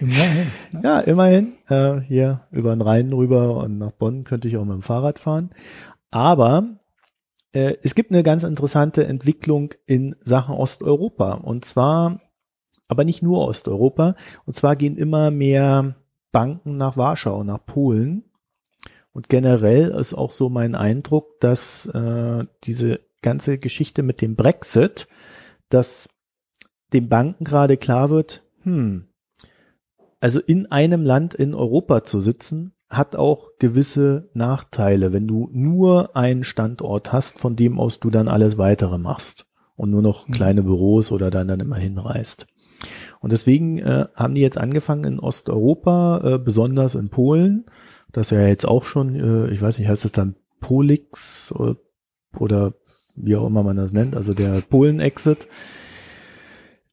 [0.00, 0.46] Immerhin.
[0.72, 0.80] Ne?
[0.82, 1.52] Ja, immerhin.
[1.68, 5.18] Äh, hier über den Rhein rüber und nach Bonn könnte ich auch mit dem Fahrrad
[5.18, 5.50] fahren.
[6.10, 6.78] Aber
[7.52, 11.34] äh, es gibt eine ganz interessante Entwicklung in Sachen Osteuropa.
[11.34, 12.20] Und zwar,
[12.88, 14.16] aber nicht nur Osteuropa.
[14.46, 15.96] Und zwar gehen immer mehr
[16.32, 18.24] Banken nach Warschau, nach Polen
[19.20, 25.08] und generell ist auch so mein Eindruck, dass äh, diese ganze Geschichte mit dem Brexit,
[25.68, 26.08] dass
[26.94, 29.08] den Banken gerade klar wird, hm,
[30.20, 36.16] also in einem Land in Europa zu sitzen, hat auch gewisse Nachteile, wenn du nur
[36.16, 39.44] einen Standort hast, von dem aus du dann alles weitere machst
[39.76, 40.32] und nur noch mhm.
[40.32, 42.46] kleine Büros oder dann dann immer hinreist.
[43.20, 47.66] Und deswegen äh, haben die jetzt angefangen in Osteuropa, äh, besonders in Polen,
[48.12, 51.76] das ja jetzt auch schon, äh, ich weiß nicht, heißt das dann Polix oder,
[52.36, 52.74] oder
[53.16, 55.48] wie auch immer man das nennt, also der Polen-Exit.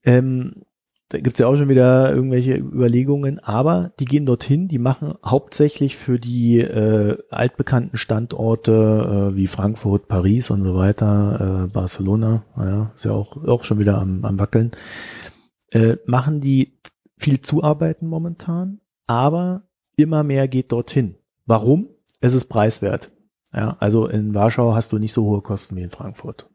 [0.04, 0.64] Ähm,
[1.10, 5.96] da gibt's ja auch schon wieder irgendwelche Überlegungen, aber die gehen dorthin, die machen hauptsächlich
[5.96, 12.92] für die äh, altbekannten Standorte äh, wie Frankfurt, Paris und so weiter, äh, Barcelona, ja,
[12.94, 14.72] ist ja auch, auch schon wieder am, am Wackeln,
[15.72, 16.78] äh, machen die
[17.18, 19.64] viel Zuarbeiten momentan, aber
[19.98, 21.16] immer mehr geht dorthin.
[21.46, 21.90] Warum?
[22.22, 23.12] Es ist preiswert.
[23.54, 26.50] Ja, also in Warschau hast du nicht so hohe Kosten wie in Frankfurt.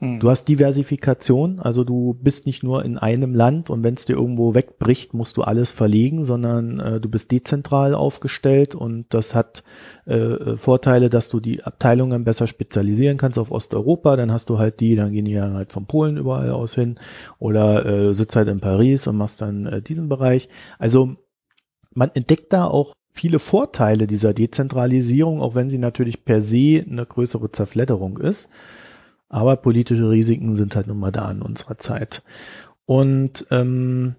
[0.00, 0.18] Hm.
[0.18, 4.16] Du hast Diversifikation, also du bist nicht nur in einem Land und wenn es dir
[4.16, 9.62] irgendwo wegbricht, musst du alles verlegen, sondern äh, du bist dezentral aufgestellt und das hat
[10.06, 14.80] äh, Vorteile, dass du die Abteilungen besser spezialisieren kannst auf Osteuropa, dann hast du halt
[14.80, 16.98] die, dann gehen die dann halt von Polen überall aus hin
[17.38, 20.48] oder äh, sitzt halt in Paris und machst dann äh, diesen Bereich.
[20.78, 21.16] Also
[21.94, 27.04] man entdeckt da auch viele Vorteile dieser Dezentralisierung, auch wenn sie natürlich per se eine
[27.04, 28.48] größere Zerfledderung ist.
[29.28, 32.22] Aber politische Risiken sind halt nun mal da in unserer Zeit.
[32.84, 34.16] Und ähm,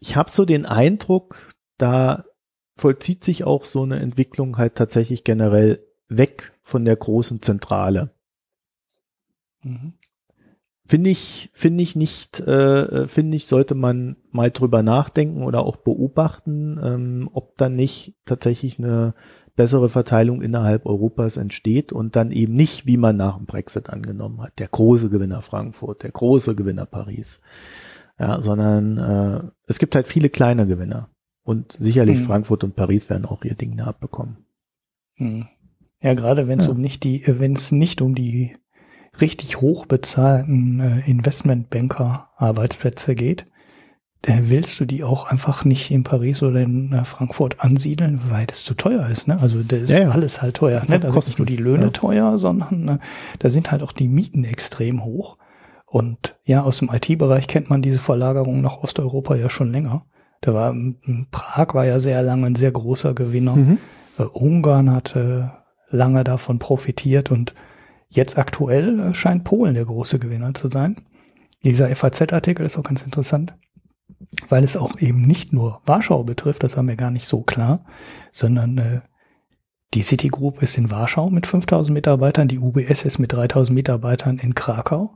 [0.00, 2.24] ich habe so den Eindruck, da
[2.76, 8.10] vollzieht sich auch so eine Entwicklung halt tatsächlich generell weg von der großen Zentrale.
[9.62, 9.92] Mhm.
[10.90, 15.76] Finde ich, finde ich nicht, äh, finde ich, sollte man mal drüber nachdenken oder auch
[15.76, 19.14] beobachten, ähm, ob dann nicht tatsächlich eine
[19.54, 24.42] bessere Verteilung innerhalb Europas entsteht und dann eben nicht, wie man nach dem Brexit angenommen
[24.42, 27.40] hat, der große Gewinner Frankfurt, der große Gewinner Paris,
[28.18, 31.08] ja, sondern äh, es gibt halt viele kleine Gewinner
[31.44, 32.24] und sicherlich mhm.
[32.24, 34.38] Frankfurt und Paris werden auch ihr Ding da abbekommen.
[35.18, 35.46] Mhm.
[36.02, 36.72] Ja, gerade wenn es ja.
[36.72, 38.56] um nicht die, wenn es nicht um die
[39.20, 43.46] richtig hoch bezahlten äh, Investmentbanker-Arbeitsplätze geht,
[44.26, 48.64] willst du die auch einfach nicht in Paris oder in äh, Frankfurt ansiedeln, weil das
[48.64, 49.28] zu teuer ist.
[49.28, 49.38] Ne?
[49.40, 50.10] Also da ist ja, ja.
[50.10, 50.82] alles halt teuer.
[50.86, 51.00] Ne?
[51.00, 51.90] Da sind nicht nur die Löhne ja.
[51.90, 52.98] teuer, sondern ne,
[53.38, 55.38] da sind halt auch die Mieten extrem hoch.
[55.86, 60.04] Und ja, aus dem IT-Bereich kennt man diese Verlagerung nach Osteuropa ja schon länger.
[60.40, 60.74] Da war
[61.30, 63.56] Prag war ja sehr lange ein sehr großer Gewinner.
[63.56, 63.78] Mhm.
[64.18, 65.52] Äh, Ungarn hatte
[65.88, 67.54] lange davon profitiert und
[68.10, 70.96] jetzt aktuell äh, scheint Polen der große Gewinner zu sein.
[71.64, 73.54] Dieser FAZ-Artikel ist auch ganz interessant
[74.48, 77.84] weil es auch eben nicht nur Warschau betrifft, das war mir gar nicht so klar,
[78.32, 79.00] sondern äh,
[79.94, 84.54] die Citigroup ist in Warschau mit 5000 Mitarbeitern, die UBS ist mit 3000 Mitarbeitern in
[84.54, 85.14] Krakau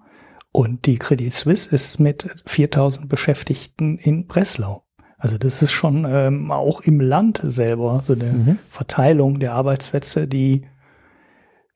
[0.50, 4.84] und die Credit Suisse ist mit 4000 Beschäftigten in Breslau.
[5.16, 8.58] Also das ist schon ähm, auch im Land selber so eine mhm.
[8.68, 10.66] Verteilung der Arbeitsplätze, die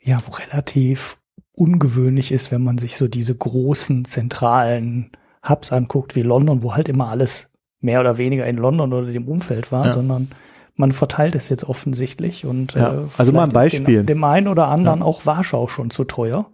[0.08, 1.18] ja relativ
[1.52, 5.12] ungewöhnlich ist, wenn man sich so diese großen zentralen
[5.46, 9.28] Hubs anguckt, wie London, wo halt immer alles mehr oder weniger in London oder dem
[9.28, 9.92] Umfeld war, ja.
[9.92, 10.28] sondern
[10.74, 12.94] man verteilt es jetzt offensichtlich und ja.
[12.94, 13.98] äh, also mal ein Beispiel.
[13.98, 15.04] Dem, dem einen oder anderen ja.
[15.04, 16.50] auch Warschau schon zu teuer.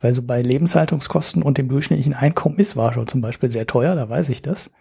[0.00, 4.08] Weil so bei Lebenshaltungskosten und dem durchschnittlichen Einkommen ist Warschau zum Beispiel sehr teuer, da
[4.08, 4.72] weiß ich das.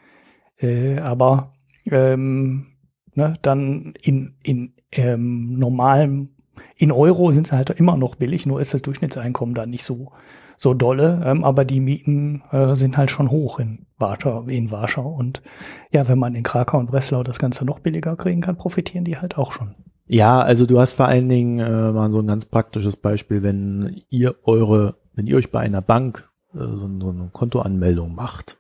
[0.58, 1.54] Äh, aber
[1.86, 2.68] ähm,
[3.16, 6.30] ne, dann in, in ähm, normalem,
[6.76, 10.12] in Euro sind sie halt immer noch billig, nur ist das Durchschnittseinkommen da nicht so
[10.60, 15.08] so dolle, ähm, aber die Mieten äh, sind halt schon hoch in Warschau, in Warschau.
[15.10, 15.42] Und
[15.90, 19.18] ja, wenn man in Krakau und Breslau das Ganze noch billiger kriegen kann, profitieren die
[19.18, 19.76] halt auch schon.
[20.06, 24.02] Ja, also du hast vor allen Dingen äh, mal so ein ganz praktisches Beispiel, wenn
[24.10, 28.58] ihr eure, wenn ihr euch bei einer Bank äh, so, so eine Kontoanmeldung macht,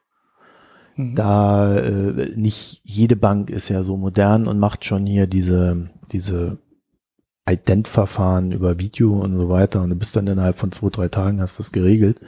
[0.95, 1.15] mhm.
[1.15, 6.59] da äh, nicht jede Bank ist ja so modern und macht schon hier diese diese
[7.51, 11.41] Ident-Verfahren über Video und so weiter und du bist dann innerhalb von zwei, drei Tagen
[11.41, 12.19] hast das geregelt,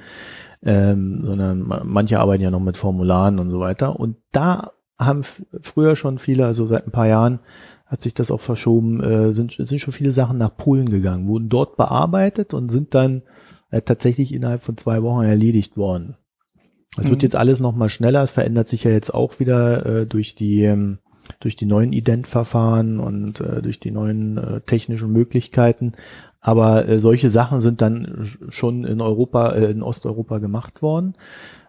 [0.63, 5.95] ähm, sondern manche arbeiten ja noch mit Formularen und so weiter und da haben früher
[5.95, 7.39] schon viele, also seit ein paar Jahren
[7.87, 11.49] hat sich das auch verschoben, äh, sind, sind schon viele Sachen nach Polen gegangen, wurden
[11.49, 13.23] dort bearbeitet und sind dann
[13.69, 16.15] äh, tatsächlich innerhalb von zwei Wochen erledigt worden.
[16.97, 17.11] Es mhm.
[17.11, 20.35] wird jetzt alles noch mal schneller, es verändert sich ja jetzt auch wieder äh, durch
[20.35, 20.99] die ähm,
[21.39, 25.93] durch die neuen Ident-Verfahren und äh, durch die neuen äh, technischen Möglichkeiten.
[26.39, 31.15] Aber äh, solche Sachen sind dann schon in Europa, äh, in Osteuropa gemacht worden.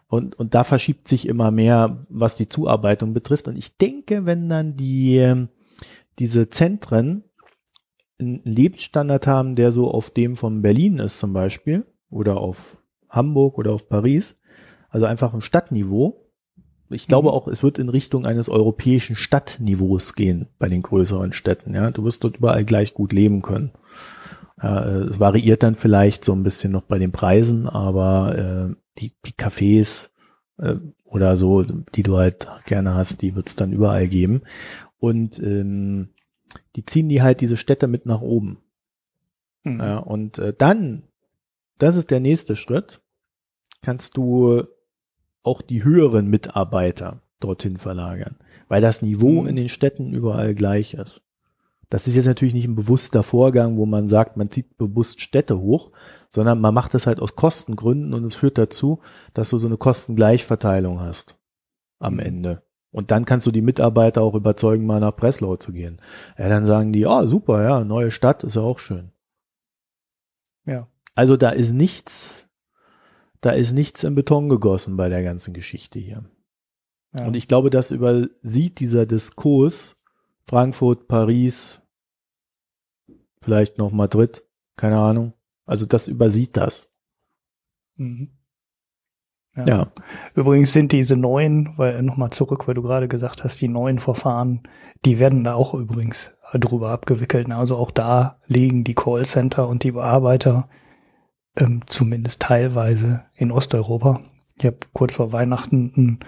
[0.08, 3.48] Und, und da verschiebt sich immer mehr, was die Zuarbeitung betrifft.
[3.48, 5.46] Und ich denke, wenn dann die, äh,
[6.18, 7.24] diese Zentren
[8.18, 13.58] einen Lebensstandard haben, der so auf dem von Berlin ist zum Beispiel, oder auf Hamburg
[13.58, 14.36] oder auf Paris,
[14.90, 16.21] also einfach ein Stadtniveau,
[16.92, 17.34] ich glaube mhm.
[17.34, 21.74] auch, es wird in Richtung eines europäischen Stadtniveaus gehen bei den größeren Städten.
[21.74, 23.72] Ja, du wirst dort überall gleich gut leben können.
[24.60, 29.12] Äh, es variiert dann vielleicht so ein bisschen noch bei den Preisen, aber äh, die,
[29.26, 30.10] die Cafés
[30.58, 34.42] äh, oder so, die du halt gerne hast, die wird es dann überall geben.
[34.98, 36.10] Und ähm,
[36.76, 38.58] die ziehen die halt diese Städte mit nach oben.
[39.64, 39.80] Mhm.
[39.80, 41.02] Ja, und äh, dann,
[41.78, 43.00] das ist der nächste Schritt,
[43.82, 44.64] kannst du
[45.42, 48.36] auch die höheren Mitarbeiter dorthin verlagern,
[48.68, 49.48] weil das Niveau mhm.
[49.48, 51.22] in den Städten überall gleich ist.
[51.90, 55.58] Das ist jetzt natürlich nicht ein bewusster Vorgang, wo man sagt, man zieht bewusst Städte
[55.58, 55.90] hoch,
[56.30, 59.00] sondern man macht das halt aus Kostengründen und es führt dazu,
[59.34, 61.36] dass du so eine Kostengleichverteilung hast
[61.98, 62.20] am mhm.
[62.20, 62.62] Ende.
[62.92, 66.00] Und dann kannst du die Mitarbeiter auch überzeugen, mal nach Breslau zu gehen.
[66.38, 69.12] Ja, dann sagen die, oh, super, ja, neue Stadt ist ja auch schön.
[70.66, 70.88] Ja.
[71.14, 72.48] Also da ist nichts
[73.42, 76.24] da ist nichts in Beton gegossen bei der ganzen Geschichte hier.
[77.14, 77.26] Ja.
[77.26, 80.02] Und ich glaube, das übersieht dieser Diskurs
[80.46, 81.82] Frankfurt, Paris,
[83.42, 84.42] vielleicht noch Madrid,
[84.76, 85.34] keine Ahnung.
[85.66, 86.92] Also das übersieht das.
[87.96, 88.30] Mhm.
[89.54, 89.66] Ja.
[89.66, 89.92] ja.
[90.34, 94.62] Übrigens sind diese neuen, weil nochmal zurück, weil du gerade gesagt hast, die neuen Verfahren,
[95.04, 97.50] die werden da auch übrigens drüber abgewickelt.
[97.50, 100.68] Also auch da liegen die Callcenter und die Bearbeiter
[101.56, 104.20] ähm, zumindest teilweise in Osteuropa.
[104.58, 106.20] Ich habe kurz vor Weihnachten einen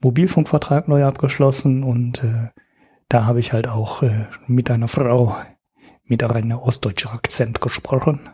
[0.00, 2.48] Mobilfunkvertrag neu abgeschlossen und äh,
[3.08, 5.34] da habe ich halt auch äh, mit einer Frau
[6.08, 8.30] mit einem ostdeutschen Akzent gesprochen.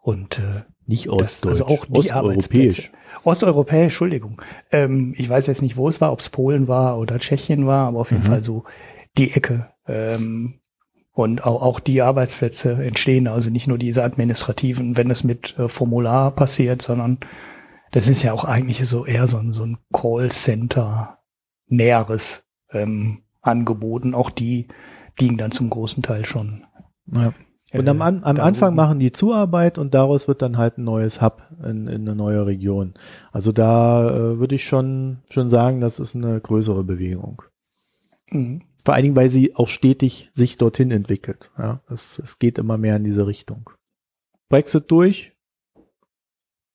[0.00, 2.92] Und äh, nicht ostdeutsch, also auch die osteuropäisch.
[3.24, 4.40] Osteuropäisch, Entschuldigung.
[4.70, 7.88] Ähm, ich weiß jetzt nicht, wo es war, ob es Polen war oder Tschechien war,
[7.88, 8.28] aber auf jeden mhm.
[8.28, 8.64] Fall so
[9.18, 9.72] die Ecke.
[9.88, 10.60] Ähm,
[11.16, 15.66] Und auch, auch die Arbeitsplätze entstehen, also nicht nur diese administrativen, wenn es mit äh,
[15.66, 17.20] Formular passiert, sondern
[17.90, 21.20] das ist ja auch eigentlich so eher so ein, so ein Callcenter
[21.68, 24.14] näheres ähm, Angeboten.
[24.14, 24.68] Auch die
[25.18, 26.64] liegen dann zum großen Teil schon.
[27.10, 27.32] Ja.
[27.72, 31.42] Und am, am Anfang machen die Zuarbeit und daraus wird dann halt ein neues Hub
[31.64, 32.92] in, in eine neue Region.
[33.32, 37.40] Also da äh, würde ich schon, schon sagen, das ist eine größere Bewegung.
[38.30, 38.60] Mhm.
[38.86, 41.50] Vor allen Dingen, weil sie auch stetig sich dorthin entwickelt.
[41.58, 43.68] Ja, es, es geht immer mehr in diese Richtung.
[44.48, 45.32] Brexit durch.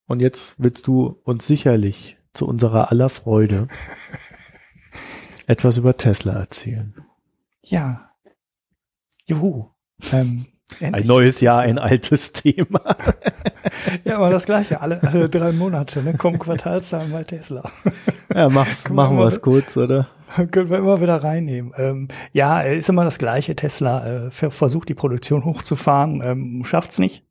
[0.07, 3.69] Und jetzt willst du uns sicherlich zu unserer aller Freude
[5.47, 6.93] etwas über Tesla erzählen.
[7.63, 8.11] Ja.
[9.23, 9.69] Juhu.
[10.11, 10.47] Ähm,
[10.81, 12.97] ein neues Jahr, ein altes Thema.
[14.03, 16.17] ja, aber das gleiche, alle, alle drei Monate, ne?
[16.17, 17.71] Kommen Quartalszahlen bei Tesla.
[18.35, 20.09] Ja, mach's, machen wir es kurz, oder?
[20.51, 21.73] Können wir immer wieder reinnehmen.
[21.77, 23.55] Ähm, ja, ist immer das gleiche.
[23.55, 27.25] Tesla äh, versucht die Produktion hochzufahren, ähm, schafft's nicht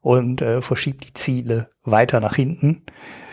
[0.00, 2.82] und äh, verschiebt die Ziele weiter nach hinten.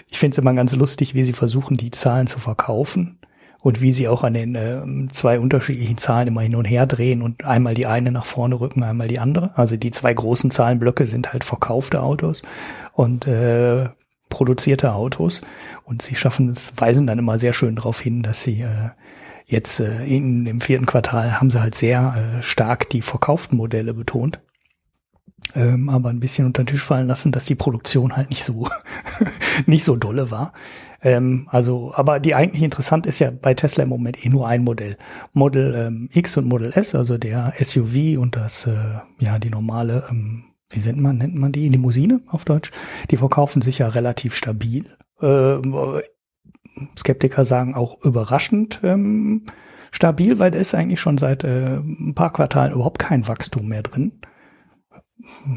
[0.10, 3.20] Ich finde es immer ganz lustig, wie sie versuchen, die Zahlen zu verkaufen
[3.62, 7.22] und wie sie auch an den äh, zwei unterschiedlichen Zahlen immer hin und her drehen
[7.22, 9.52] und einmal die eine nach vorne rücken, einmal die andere.
[9.56, 12.42] Also die zwei großen Zahlenblöcke sind halt verkaufte Autos
[12.94, 13.90] und äh,
[14.32, 15.42] produzierte Autos.
[15.86, 18.90] Und sie schaffen es, weisen dann immer sehr schön darauf hin, dass sie äh,
[19.46, 23.94] jetzt äh, in, im vierten Quartal haben sie halt sehr äh, stark die verkauften Modelle
[23.94, 24.40] betont.
[25.54, 28.68] Ähm, aber ein bisschen unter den Tisch fallen lassen, dass die Produktion halt nicht so
[29.66, 30.54] nicht so dolle war.
[31.04, 34.64] Ähm, also, aber die eigentlich interessant ist ja bei Tesla im Moment eh nur ein
[34.64, 34.98] Modell.
[35.34, 40.06] Model ähm, X und Model S, also der SUV und das, äh, ja, die normale,
[40.10, 41.70] ähm, wie nennt man, nennt man die?
[41.70, 42.72] Limousine auf Deutsch.
[43.10, 44.86] Die verkaufen sich ja relativ stabil.
[45.22, 45.58] Äh,
[46.98, 49.46] Skeptiker sagen auch überraschend ähm,
[49.92, 53.84] stabil, weil da ist eigentlich schon seit äh, ein paar Quartalen überhaupt kein Wachstum mehr
[53.84, 54.22] drin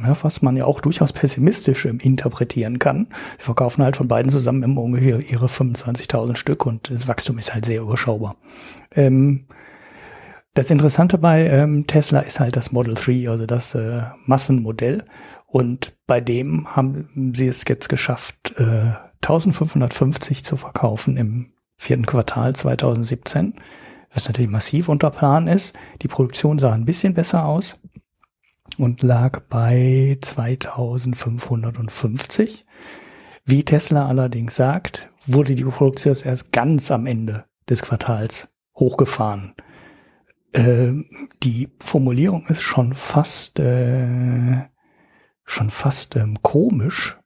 [0.03, 3.09] ja, was man ja auch durchaus pessimistisch interpretieren kann.
[3.39, 7.55] Sie verkaufen halt von beiden zusammen immer ungefähr ihre 25.000 Stück und das Wachstum ist
[7.55, 8.37] halt sehr überschaubar.
[8.95, 9.47] Ähm,
[10.55, 15.05] das Interessante bei ähm, Tesla ist halt das Model 3, also das äh, Massenmodell.
[15.47, 22.55] Und bei dem haben sie es jetzt geschafft, äh, 1550 zu verkaufen im vierten Quartal
[22.55, 23.55] 2017,
[24.13, 25.77] was natürlich massiv unter Plan ist.
[26.03, 27.81] Die Produktion sah ein bisschen besser aus
[28.79, 32.67] und lag bei 2550.
[33.45, 39.55] Wie Tesla allerdings sagt, wurde die Produktion erst ganz am Ende des Quartals hochgefahren.
[40.55, 40.93] Äh,
[41.43, 44.63] die Formulierung ist schon fast äh,
[45.45, 47.19] schon fast ähm, komisch.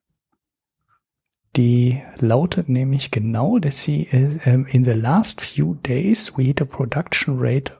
[1.56, 6.64] Die lautet nämlich genau, dass sie äh, in the last few days we hit a
[6.64, 7.72] production rate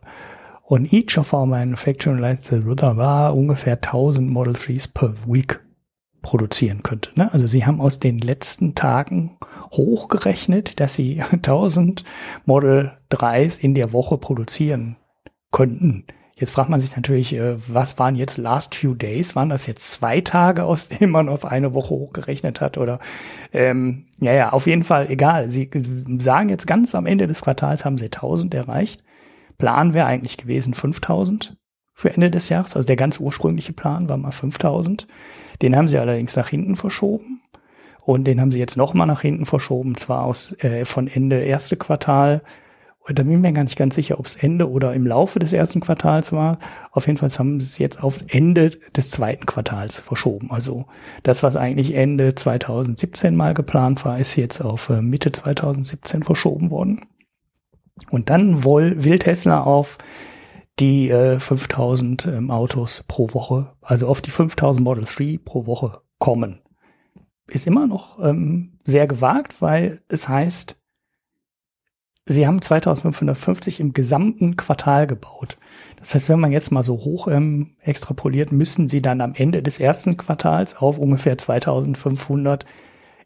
[0.65, 5.61] und each of our manufacturing lines war ungefähr 1000 Model 3s per week
[6.21, 7.11] produzieren könnte.
[7.15, 7.33] Ne?
[7.33, 9.39] Also sie haben aus den letzten Tagen
[9.73, 12.05] hochgerechnet, dass sie 1000
[12.45, 14.97] Model 3s in der Woche produzieren
[15.51, 16.05] könnten.
[16.37, 19.35] Jetzt fragt man sich natürlich, äh, was waren jetzt last few days?
[19.35, 22.79] Waren das jetzt zwei Tage, aus denen man auf eine Woche hochgerechnet hat?
[22.79, 23.01] Oder
[23.53, 25.51] ähm, ja, ja, auf jeden Fall egal.
[25.51, 25.69] Sie
[26.19, 29.03] sagen jetzt ganz am Ende des Quartals haben sie 1000 erreicht.
[29.59, 31.57] Plan wäre eigentlich gewesen 5000
[31.93, 32.77] für Ende des Jahres.
[32.77, 35.09] Also der ganz ursprüngliche Plan war mal 5000.
[35.61, 37.43] Den haben sie allerdings nach hinten verschoben.
[38.05, 41.77] Und den haben sie jetzt nochmal nach hinten verschoben, zwar aus äh, von Ende erste
[41.77, 42.43] Quartal.
[43.15, 45.53] Da bin ich mir gar nicht ganz sicher, ob es Ende oder im Laufe des
[45.55, 46.59] ersten Quartals war.
[46.91, 50.51] Auf jeden Fall haben sie es jetzt aufs Ende des zweiten Quartals verschoben.
[50.51, 50.87] Also
[51.23, 56.71] das, was eigentlich Ende 2017 mal geplant war, ist jetzt auf äh, Mitte 2017 verschoben
[56.71, 57.07] worden.
[58.11, 59.99] Und dann will, will Tesla auf
[60.79, 66.01] die äh, 5000 ähm, Autos pro Woche, also auf die 5000 Model 3 pro Woche
[66.19, 66.61] kommen.
[67.49, 70.77] Ist immer noch ähm, sehr gewagt, weil es heißt,
[72.35, 75.57] sie haben 2550 im gesamten Quartal gebaut.
[75.99, 79.63] Das heißt, wenn man jetzt mal so hoch ähm, extrapoliert, müssen sie dann am Ende
[79.63, 82.65] des ersten Quartals auf ungefähr 2500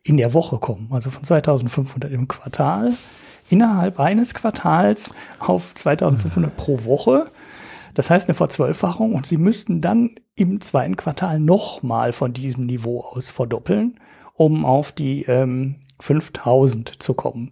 [0.03, 0.89] in der Woche kommen.
[0.91, 2.93] Also von 2500 im Quartal
[3.51, 7.27] innerhalb eines Quartals auf 2500 pro Woche.
[7.95, 13.01] Das heißt eine Verzwölffachung und sie müssten dann im zweiten Quartal nochmal von diesem Niveau
[13.01, 14.01] aus verdoppeln,
[14.35, 17.51] um auf die ähm, 5000 zu kommen.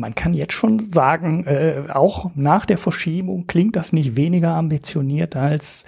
[0.00, 5.36] Man kann jetzt schon sagen, äh, auch nach der Verschiebung klingt das nicht weniger ambitioniert
[5.36, 5.84] als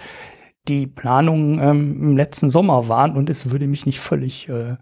[0.67, 4.77] die Planungen ähm, im letzten Sommer waren und es würde mich nicht völlig äh,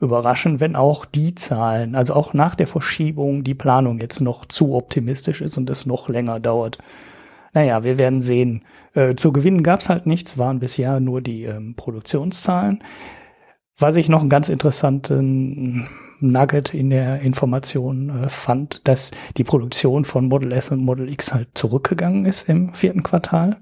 [0.00, 4.74] überraschen, wenn auch die Zahlen, also auch nach der Verschiebung, die Planung jetzt noch zu
[4.74, 6.78] optimistisch ist und es noch länger dauert.
[7.52, 8.64] naja, wir werden sehen.
[8.94, 12.82] Äh, zu gewinnen gab es halt nichts, waren bisher nur die ähm, Produktionszahlen.
[13.78, 15.86] Was ich noch einen ganz interessanten
[16.20, 21.32] Nugget in der Information äh, fand, dass die Produktion von Model S und Model X
[21.32, 23.60] halt zurückgegangen ist im vierten Quartal.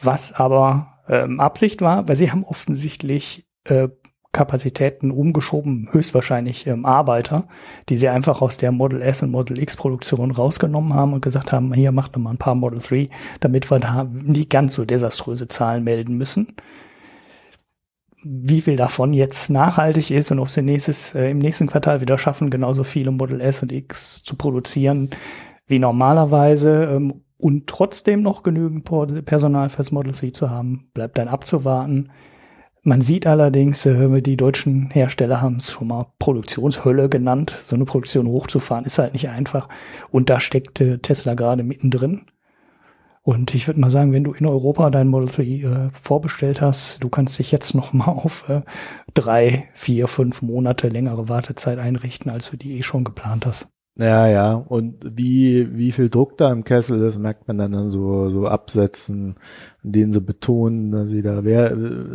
[0.00, 3.88] Was aber ähm, Absicht war, weil sie haben offensichtlich äh,
[4.36, 7.48] Kapazitäten umgeschoben, höchstwahrscheinlich ähm, Arbeiter,
[7.88, 11.52] die sie einfach aus der Model S und Model X Produktion rausgenommen haben und gesagt
[11.52, 13.08] haben, hier macht noch mal ein paar Model 3,
[13.40, 16.54] damit wir da nicht ganz so desaströse Zahlen melden müssen.
[18.28, 22.18] Wie viel davon jetzt nachhaltig ist und ob sie nächstes, äh, im nächsten Quartal wieder
[22.18, 25.10] schaffen, genauso viele Model S und X zu produzieren
[25.66, 28.84] wie normalerweise ähm, und trotzdem noch genügend
[29.26, 32.10] Personal fürs Model 3 zu haben, bleibt dann abzuwarten.
[32.82, 37.58] Man sieht allerdings, äh, die deutschen Hersteller haben es schon mal Produktionshölle genannt.
[37.62, 39.68] So eine Produktion hochzufahren ist halt nicht einfach.
[40.10, 42.26] Und da steckt Tesla gerade mittendrin.
[43.26, 47.02] Und ich würde mal sagen, wenn du in Europa dein Model 3 äh, vorbestellt hast,
[47.02, 48.62] du kannst dich jetzt noch mal auf äh,
[49.14, 53.68] drei, vier, fünf Monate längere Wartezeit einrichten, als du die eh schon geplant hast.
[53.98, 54.52] Ja, ja.
[54.52, 58.46] Und wie, wie viel Druck da im Kessel ist, merkt man dann, dann so, so
[58.46, 59.36] Absätzen,
[59.82, 61.42] in denen sie betonen, dass sie da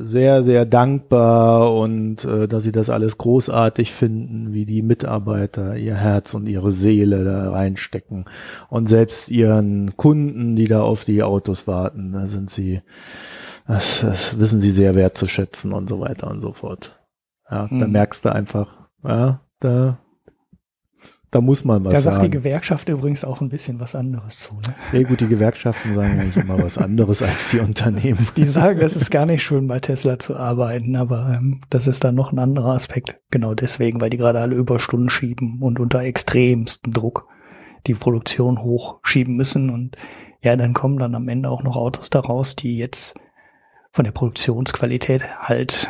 [0.04, 5.96] sehr, sehr dankbar und äh, dass sie das alles großartig finden, wie die Mitarbeiter ihr
[5.96, 8.26] Herz und ihre Seele da reinstecken.
[8.70, 12.82] Und selbst ihren Kunden, die da auf die Autos warten, da sind sie,
[13.68, 17.02] das, das wissen sie sehr wertzuschätzen und so weiter und so fort.
[17.50, 17.80] Ja, mhm.
[17.80, 19.98] da merkst du einfach, ja, da
[21.32, 21.96] da muss man was sagen.
[21.96, 22.32] Da sagt sagen.
[22.32, 24.54] die Gewerkschaft übrigens auch ein bisschen was anderes zu.
[24.56, 24.76] Ne?
[24.92, 28.28] Ja gut, die Gewerkschaften sagen eigentlich immer was anderes als die Unternehmen.
[28.36, 32.04] Die sagen, es ist gar nicht schön, bei Tesla zu arbeiten, aber ähm, das ist
[32.04, 33.16] dann noch ein anderer Aspekt.
[33.32, 37.28] Genau deswegen, weil die gerade alle Überstunden schieben und unter extremstem Druck
[37.88, 39.70] die Produktion hochschieben müssen.
[39.70, 39.96] Und
[40.42, 43.18] ja, dann kommen dann am Ende auch noch Autos daraus, die jetzt
[43.92, 45.90] von der Produktionsqualität halt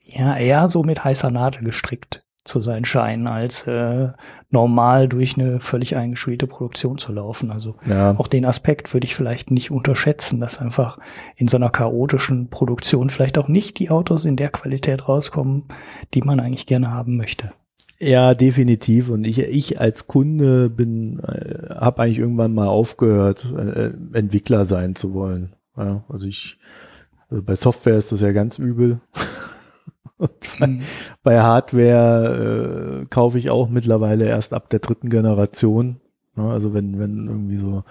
[0.00, 4.08] ja eher so mit heißer Nadel gestrickt zu sein scheinen, als äh,
[4.50, 7.50] normal durch eine völlig eingespielte Produktion zu laufen.
[7.50, 8.18] Also ja.
[8.18, 10.98] auch den Aspekt würde ich vielleicht nicht unterschätzen, dass einfach
[11.36, 15.64] in so einer chaotischen Produktion vielleicht auch nicht die Autos in der Qualität rauskommen,
[16.14, 17.52] die man eigentlich gerne haben möchte.
[18.00, 19.10] Ja, definitiv.
[19.10, 24.94] Und ich, ich als Kunde bin, äh, habe eigentlich irgendwann mal aufgehört, äh, Entwickler sein
[24.94, 25.54] zu wollen.
[25.76, 26.58] Ja, also ich,
[27.28, 29.00] also bei Software ist das ja ganz übel.
[30.18, 30.80] Und mhm.
[31.22, 36.00] bei Hardware äh, kaufe ich auch mittlerweile erst ab der dritten Generation.
[36.36, 36.50] Ne?
[36.50, 37.84] Also wenn, wenn irgendwie so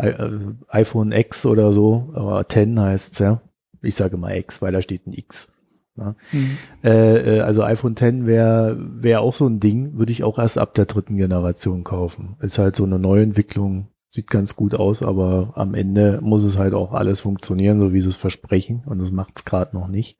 [0.00, 3.40] I äh, iPhone X oder so, aber 10 heißt's ja.
[3.82, 5.52] Ich sage mal X, weil da steht ein X.
[5.96, 6.16] Ne?
[6.32, 6.58] Mhm.
[6.82, 10.58] Äh, äh, also iPhone 10 wäre wär auch so ein Ding, würde ich auch erst
[10.58, 12.36] ab der dritten Generation kaufen.
[12.40, 16.74] Ist halt so eine Neuentwicklung, sieht ganz gut aus, aber am Ende muss es halt
[16.74, 18.82] auch alles funktionieren, so wie sie es versprechen.
[18.86, 20.18] Und das macht's gerade noch nicht.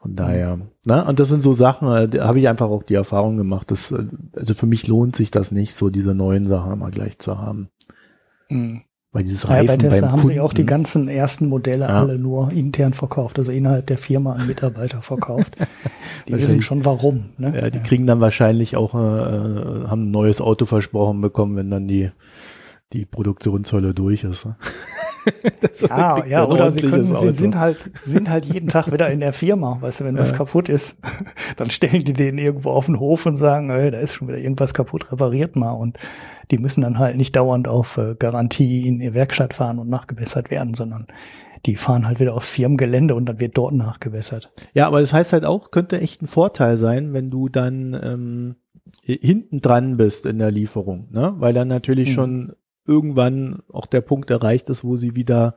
[0.00, 1.04] Von daher, ne?
[1.04, 3.90] Und das sind so Sachen, äh, da habe ich einfach auch die Erfahrung gemacht, dass,
[3.90, 7.38] äh, also für mich lohnt sich das nicht, so diese neuen Sachen immer gleich zu
[7.38, 7.68] haben.
[8.48, 8.80] Mhm.
[9.12, 12.00] Weil dieses Reifen ja, bei Tesla haben Kunden, sie auch die ganzen ersten Modelle ja.
[12.00, 15.56] alle nur intern verkauft, also innerhalb der Firma an Mitarbeiter verkauft.
[16.28, 17.30] die wissen schon warum.
[17.36, 17.52] Ne?
[17.54, 17.84] Ja, die ja.
[17.84, 22.10] kriegen dann wahrscheinlich auch, äh, haben ein neues Auto versprochen bekommen, wenn dann die,
[22.92, 24.46] die Produktionshölle durch ist.
[24.46, 24.56] Ne?
[25.88, 29.32] ja, ja oder sie, können, sie sind halt, sind halt jeden Tag wieder in der
[29.32, 29.78] Firma.
[29.80, 30.22] Weißt du, wenn ja.
[30.22, 30.98] was kaputt ist,
[31.56, 34.38] dann stellen die den irgendwo auf den Hof und sagen, ey, da ist schon wieder
[34.38, 35.72] irgendwas kaputt, repariert mal.
[35.72, 35.98] Und
[36.50, 40.50] die müssen dann halt nicht dauernd auf äh, Garantie in ihr Werkstatt fahren und nachgebessert
[40.50, 41.06] werden, sondern
[41.66, 44.50] die fahren halt wieder aufs Firmengelände und dann wird dort nachgebessert.
[44.72, 48.56] Ja, aber das heißt halt auch, könnte echt ein Vorteil sein, wenn du dann ähm,
[49.02, 51.34] hinten dran bist in der Lieferung, ne?
[51.36, 52.12] Weil dann natürlich mhm.
[52.12, 52.52] schon
[52.90, 55.54] irgendwann auch der Punkt erreicht ist, wo sie wieder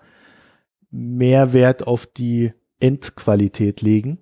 [0.92, 4.20] mehr Wert auf die Endqualität legen.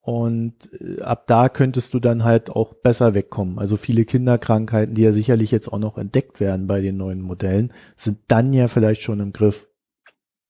[0.00, 3.58] Und äh, ab da könntest du dann halt auch besser wegkommen.
[3.58, 7.72] Also viele Kinderkrankheiten, die ja sicherlich jetzt auch noch entdeckt werden bei den neuen Modellen,
[7.96, 9.68] sind dann ja vielleicht schon im Griff.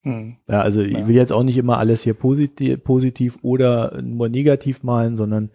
[0.02, 0.36] Hm.
[0.46, 0.98] Ja, also ja.
[0.98, 5.50] ich will jetzt auch nicht immer alles hier positiv, positiv oder nur negativ malen, sondern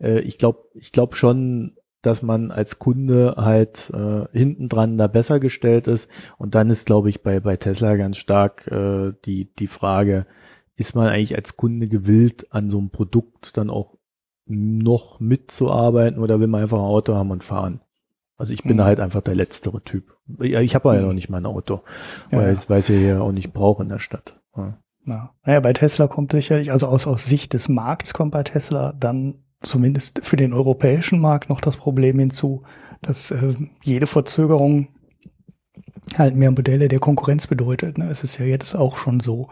[0.00, 5.06] äh, ich glaube, ich glaube schon, dass man als Kunde halt äh, hinten dran da
[5.06, 6.08] besser gestellt ist.
[6.38, 10.26] Und dann ist, glaube ich, bei, bei Tesla ganz stark äh, die, die Frage,
[10.76, 13.98] ist man eigentlich als Kunde gewillt, an so einem Produkt dann auch
[14.46, 17.80] noch mitzuarbeiten oder will man einfach ein Auto haben und fahren?
[18.36, 18.84] Also ich bin mhm.
[18.84, 20.16] halt einfach der letztere Typ.
[20.40, 21.82] Ich habe ja noch nicht mein Auto,
[22.30, 22.52] weil ja.
[22.52, 24.40] ich weiß ja hier auch nicht brauche in der Stadt.
[24.56, 24.78] Ja.
[25.06, 25.34] Ja.
[25.44, 29.42] Naja, bei Tesla kommt sicherlich, also aus, aus Sicht des Markts kommt bei Tesla dann
[29.60, 32.62] zumindest für den europäischen Markt noch das Problem hinzu,
[33.02, 34.88] dass äh, jede Verzögerung
[36.18, 37.98] halt mehr Modelle der Konkurrenz bedeutet.
[37.98, 38.08] Ne?
[38.08, 39.48] Es ist ja jetzt auch schon so,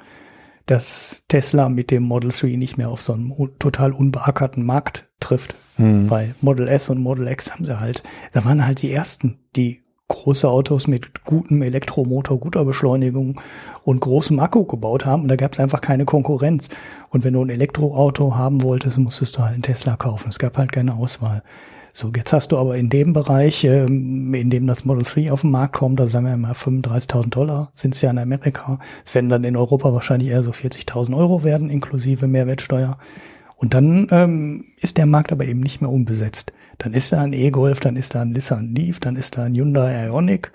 [0.66, 5.54] dass Tesla mit dem Model 3 nicht mehr auf so einem total unbeackerten Markt trifft.
[5.76, 6.10] Hm.
[6.10, 8.02] Weil Model S und Model X haben sie halt,
[8.32, 13.40] da waren halt die ersten, die große Autos mit gutem Elektromotor, guter Beschleunigung
[13.84, 15.22] und großem Akku gebaut haben.
[15.22, 16.70] Und da gab es einfach keine Konkurrenz.
[17.10, 20.30] Und wenn du ein Elektroauto haben wolltest, musstest du halt einen Tesla kaufen.
[20.30, 21.42] Es gab halt keine Auswahl.
[21.92, 25.40] So, jetzt hast du aber in dem Bereich, ähm, in dem das Model 3 auf
[25.40, 28.78] den Markt kommt, da sagen wir mal 35.000 Dollar, sind es ja in Amerika.
[29.04, 32.98] Es werden dann in Europa wahrscheinlich eher so 40.000 Euro werden, inklusive Mehrwertsteuer.
[33.56, 36.52] Und dann ähm, ist der Markt aber eben nicht mehr unbesetzt.
[36.78, 39.54] Dann ist da ein E-Golf, dann ist da ein Nissan Leaf, dann ist da ein
[39.54, 40.52] Hyundai Ioniq.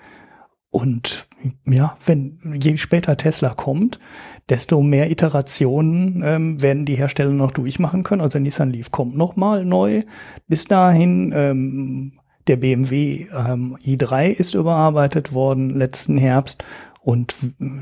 [0.70, 1.28] Und
[1.66, 4.00] ja, wenn je später Tesla kommt,
[4.48, 8.22] desto mehr Iterationen ähm, werden die Hersteller noch durchmachen können.
[8.22, 10.02] Also Nissan Leaf kommt nochmal neu.
[10.48, 12.12] Bis dahin ähm,
[12.46, 16.64] der BMW ähm, i3 ist überarbeitet worden letzten Herbst
[17.04, 17.34] und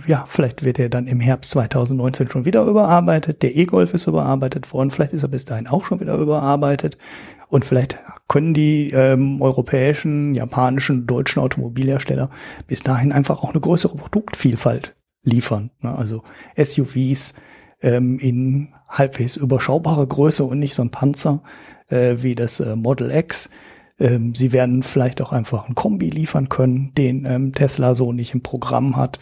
[0.09, 3.43] ja, vielleicht wird er dann im Herbst 2019 schon wieder überarbeitet.
[3.43, 4.91] Der E-Golf ist überarbeitet worden.
[4.91, 6.99] Vielleicht ist er bis dahin auch schon wieder überarbeitet.
[7.47, 12.31] Und vielleicht können die ähm, europäischen, japanischen, deutschen Automobilhersteller
[12.67, 15.71] bis dahin einfach auch eine größere Produktvielfalt liefern.
[15.83, 15.97] Ne?
[15.97, 16.25] Also
[16.61, 17.35] SUVs
[17.81, 21.45] ähm, in halbwegs überschaubarer Größe und nicht so ein Panzer
[21.91, 23.51] äh, wie das äh, Model X.
[23.99, 28.35] Ähm, sie werden vielleicht auch einfach ein Kombi liefern können, den ähm, Tesla so nicht
[28.35, 29.19] im Programm hat.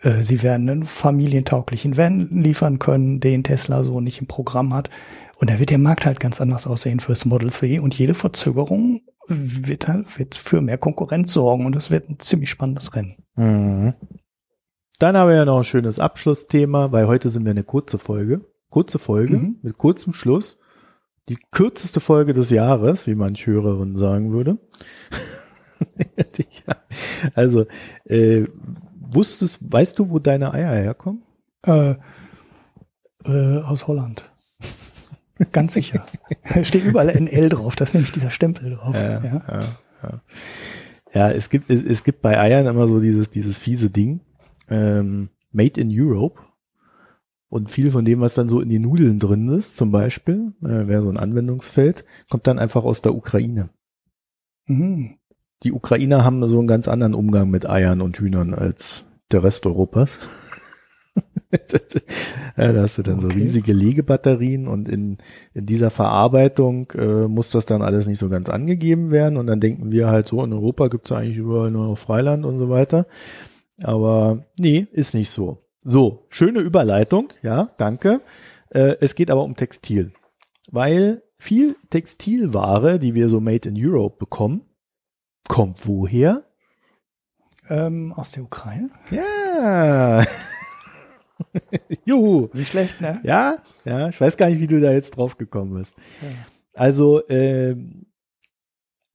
[0.00, 4.90] Äh, sie werden einen familientauglichen Van liefern können, den Tesla so nicht im Programm hat.
[5.36, 9.00] Und da wird der Markt halt ganz anders aussehen fürs Model 3 und jede Verzögerung
[9.26, 13.16] wird halt wird für mehr Konkurrenz sorgen und es wird ein ziemlich spannendes Rennen.
[13.36, 13.94] Mhm.
[14.98, 18.44] Dann haben wir ja noch ein schönes Abschlussthema, weil heute sind wir eine kurze Folge.
[18.68, 19.56] Kurze Folge mhm.
[19.62, 20.58] mit kurzem Schluss
[21.28, 24.58] die kürzeste Folge des Jahres, wie manch Hörerin sagen würde.
[27.34, 27.66] also,
[28.04, 28.44] äh,
[29.00, 31.22] wusstest, weißt du, wo deine Eier herkommen?
[31.64, 31.94] Äh,
[33.24, 34.24] äh, aus Holland.
[35.52, 36.04] Ganz sicher.
[36.62, 38.94] Steht überall NL drauf, das ist nämlich dieser Stempel drauf.
[38.94, 39.42] Ja, ja.
[40.02, 40.22] ja,
[41.14, 41.30] ja.
[41.30, 44.20] es gibt, es gibt bei Eiern immer so dieses, dieses fiese Ding.
[44.68, 46.42] Ähm, Made in Europe.
[47.50, 50.86] Und viel von dem, was dann so in die Nudeln drin ist, zum Beispiel, äh,
[50.86, 53.70] wäre so ein Anwendungsfeld, kommt dann einfach aus der Ukraine.
[54.66, 55.16] Mhm.
[55.64, 59.66] Die Ukrainer haben so einen ganz anderen Umgang mit Eiern und Hühnern als der Rest
[59.66, 60.18] Europas.
[62.56, 63.22] ja, da hast du dann okay.
[63.24, 65.18] so riesige Legebatterien und in,
[65.52, 69.60] in dieser Verarbeitung äh, muss das dann alles nicht so ganz angegeben werden und dann
[69.60, 73.06] denken wir halt so, in Europa gibt's eigentlich überall nur noch Freiland und so weiter.
[73.82, 75.58] Aber nee, ist nicht so.
[75.82, 78.20] So, schöne Überleitung, ja, danke.
[78.68, 80.12] Äh, es geht aber um Textil,
[80.70, 84.62] weil viel Textilware, die wir so made in Europe bekommen,
[85.48, 86.44] kommt woher?
[87.70, 88.90] Ähm, aus der Ukraine?
[89.10, 90.22] Ja.
[92.04, 92.48] Juhu.
[92.52, 93.20] Nicht schlecht, ne?
[93.22, 93.56] Ja,
[93.86, 94.10] ja.
[94.10, 95.96] Ich weiß gar nicht, wie du da jetzt drauf gekommen bist.
[96.20, 96.28] Ja.
[96.74, 97.74] Also äh,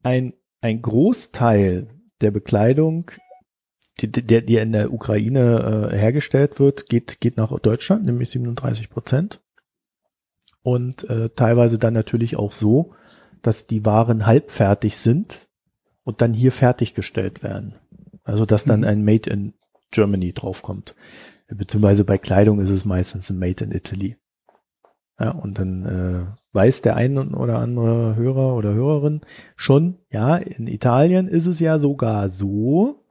[0.01, 1.89] ein, ein Großteil
[2.21, 3.11] der Bekleidung
[4.01, 8.89] die, der, die in der Ukraine äh, hergestellt wird, geht, geht nach Deutschland, nämlich 37
[8.89, 9.41] Prozent.
[10.63, 12.93] Und äh, teilweise dann natürlich auch so,
[13.41, 15.47] dass die Waren halbfertig sind
[16.03, 17.75] und dann hier fertiggestellt werden.
[18.23, 18.87] Also dass dann mhm.
[18.87, 19.53] ein Made in
[19.91, 20.95] Germany draufkommt.
[21.47, 24.17] Beziehungsweise bei Kleidung ist es meistens ein Made in Italy.
[25.19, 29.21] Ja, und dann äh, weiß der ein oder andere Hörer oder Hörerin
[29.55, 33.04] schon, ja, in Italien ist es ja sogar so,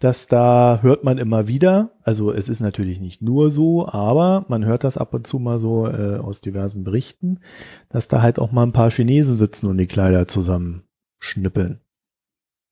[0.00, 4.64] dass da hört man immer wieder, also es ist natürlich nicht nur so, aber man
[4.64, 7.40] hört das ab und zu mal so äh, aus diversen Berichten,
[7.88, 10.84] dass da halt auch mal ein paar Chinesen sitzen und die Kleider zusammen
[11.18, 11.80] schnippeln.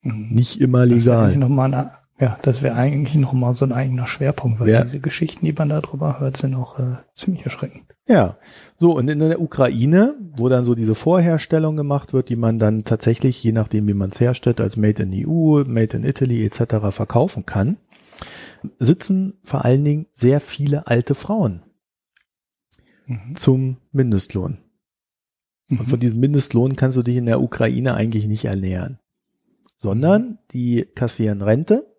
[0.02, 0.28] Mhm.
[0.30, 1.32] Nicht immer legal.
[2.18, 4.82] Ja, das wäre eigentlich noch mal so ein eigener Schwerpunkt, weil ja.
[4.82, 7.84] diese Geschichten, die man da drüber hört, sind auch äh, ziemlich erschreckend.
[8.08, 8.38] Ja,
[8.76, 12.84] so und in der Ukraine, wo dann so diese Vorherstellung gemacht wird, die man dann
[12.84, 16.76] tatsächlich, je nachdem wie man es herstellt, als Made in EU, Made in Italy etc.
[16.90, 17.76] verkaufen kann,
[18.78, 21.62] sitzen vor allen Dingen sehr viele alte Frauen
[23.06, 23.34] mhm.
[23.34, 24.58] zum Mindestlohn.
[25.68, 25.80] Mhm.
[25.80, 29.00] Und von diesem Mindestlohn kannst du dich in der Ukraine eigentlich nicht ernähren,
[29.76, 31.95] sondern die kassieren Rente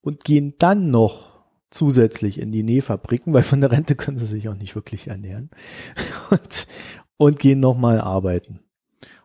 [0.00, 1.38] und gehen dann noch
[1.70, 5.50] zusätzlich in die Nähfabriken, weil von der Rente können sie sich auch nicht wirklich ernähren
[6.30, 6.66] und,
[7.16, 8.60] und gehen nochmal arbeiten.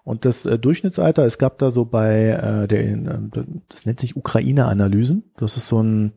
[0.03, 3.19] Und das äh, Durchschnittsalter, es gab da so bei äh, der, äh,
[3.69, 5.31] das nennt sich Ukraine-Analysen.
[5.37, 6.11] Das ist so ein,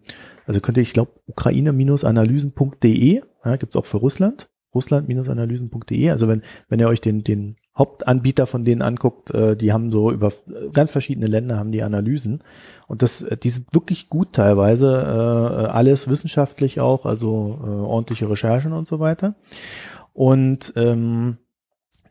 [0.45, 6.11] also könnte ich glaube Ukraine-analysen.de, ja, gibt's auch für Russland, Russland-analysen.de.
[6.11, 10.11] Also wenn wenn ihr euch den den Hauptanbieter von denen anguckt, äh, die haben so
[10.11, 10.33] über
[10.73, 12.43] ganz verschiedene Länder haben die Analysen
[12.87, 18.73] und das, äh, die sind wirklich gut teilweise, äh, alles wissenschaftlich auch, also ordentliche Recherchen
[18.73, 19.35] und so weiter.
[20.13, 21.37] Und ähm,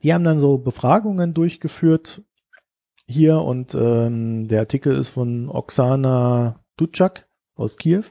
[0.03, 2.21] die haben dann so Befragungen durchgeführt
[3.07, 8.03] hier und ähm, der Artikel ist von Oksana Dutschak aus Kiew.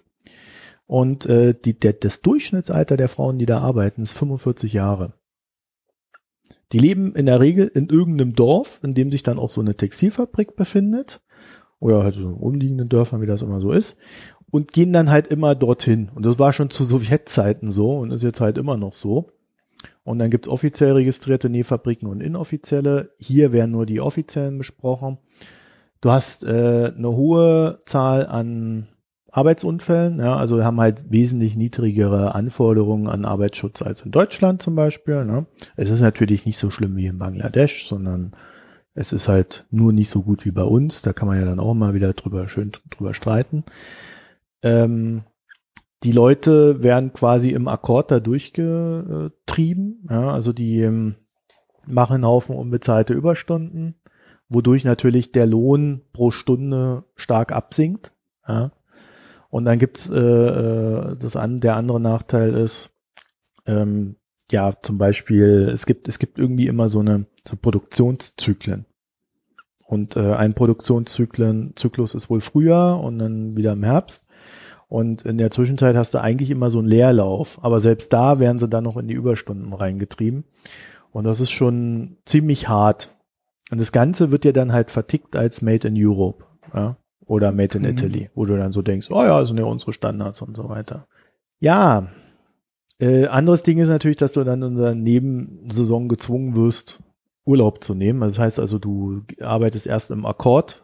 [0.87, 5.15] Und äh, die, der, das Durchschnittsalter der Frauen, die da arbeiten, ist 45 Jahre.
[6.73, 9.77] Die leben in der Regel in irgendeinem Dorf, in dem sich dann auch so eine
[9.77, 11.21] Textilfabrik befindet.
[11.79, 13.99] Oder halt so umliegenden Dörfern, wie das immer so ist.
[14.51, 16.11] Und gehen dann halt immer dorthin.
[16.15, 19.31] Und das war schon zu Sowjetzeiten so und ist jetzt halt immer noch so.
[20.05, 23.11] Und dann gibt's offiziell registrierte Nähfabriken und inoffizielle.
[23.19, 25.19] Hier werden nur die offiziellen besprochen.
[26.01, 28.89] Du hast äh, eine hohe Zahl an
[29.35, 30.21] Arbeitsunfällen.
[30.21, 35.25] Ja, also haben halt wesentlich niedrigere Anforderungen an Arbeitsschutz als in Deutschland zum Beispiel.
[35.25, 35.47] Ne?
[35.77, 38.37] Es ist natürlich nicht so schlimm wie in Bangladesch, sondern
[38.95, 41.03] es ist halt nur nicht so gut wie bei uns.
[41.03, 43.65] Da kann man ja dann auch mal wieder drüber schön drüber streiten.
[44.63, 45.25] Ähm,
[46.05, 50.07] die Leute werden quasi im Akkord da durchgetrieben.
[50.09, 51.17] Ja, also die ähm,
[51.89, 53.97] machen einen Haufen unbezahlte Überstunden,
[54.49, 58.13] wodurch natürlich der Lohn pro Stunde stark absinkt.
[58.47, 58.71] Ja.
[59.55, 62.91] Und dann gibt's äh, äh, das an, der andere Nachteil ist,
[63.67, 64.17] ähm,
[64.51, 68.85] ja, zum Beispiel, es gibt, es gibt irgendwie immer so eine so Produktionszyklen.
[69.87, 74.29] Und äh, ein Produktionszyklus ist wohl Frühjahr und dann wieder im Herbst.
[74.89, 77.63] Und in der Zwischenzeit hast du eigentlich immer so einen Leerlauf.
[77.63, 80.43] Aber selbst da werden sie dann noch in die Überstunden reingetrieben.
[81.13, 83.15] Und das ist schon ziemlich hart.
[83.71, 86.45] Und das Ganze wird ja dann halt vertickt als Made in Europe.
[86.75, 86.97] Ja?
[87.27, 87.91] Oder Made in mhm.
[87.91, 90.69] Italy, wo du dann so denkst, oh ja, das sind ja unsere Standards und so
[90.69, 91.07] weiter.
[91.59, 92.09] Ja,
[92.99, 97.03] äh, anderes Ding ist natürlich, dass du dann in unserer Nebensaison gezwungen wirst,
[97.45, 98.21] Urlaub zu nehmen.
[98.21, 100.83] Das heißt also, du arbeitest erst im Akkord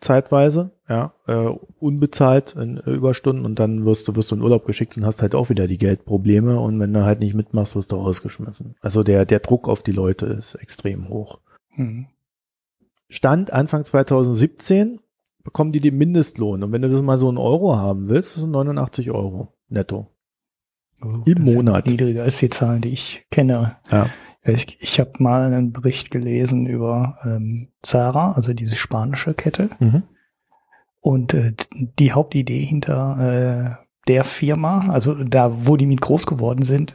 [0.00, 4.96] zeitweise, ja, äh, unbezahlt in Überstunden und dann wirst du, wirst du in Urlaub geschickt
[4.96, 7.96] und hast halt auch wieder die Geldprobleme und wenn du halt nicht mitmachst, wirst du
[7.96, 8.74] rausgeschmissen.
[8.80, 11.38] Also der, der Druck auf die Leute ist extrem hoch.
[11.76, 12.06] Mhm.
[13.08, 14.98] Stand Anfang 2017
[15.44, 16.62] bekommen die den Mindestlohn.
[16.62, 20.08] Und wenn du das mal so einen Euro haben willst, das sind 89 Euro netto.
[21.02, 21.86] Oh, Im Monat.
[21.86, 23.76] Niedriger als die Zahlen, die ich kenne.
[23.90, 24.06] Ja.
[24.44, 29.70] Ich, ich habe mal einen Bericht gelesen über ähm, Zara, also diese spanische Kette.
[29.78, 30.02] Mhm.
[31.00, 31.52] Und äh,
[31.98, 36.94] die Hauptidee hinter äh, der Firma, also da, wo die mit groß geworden sind,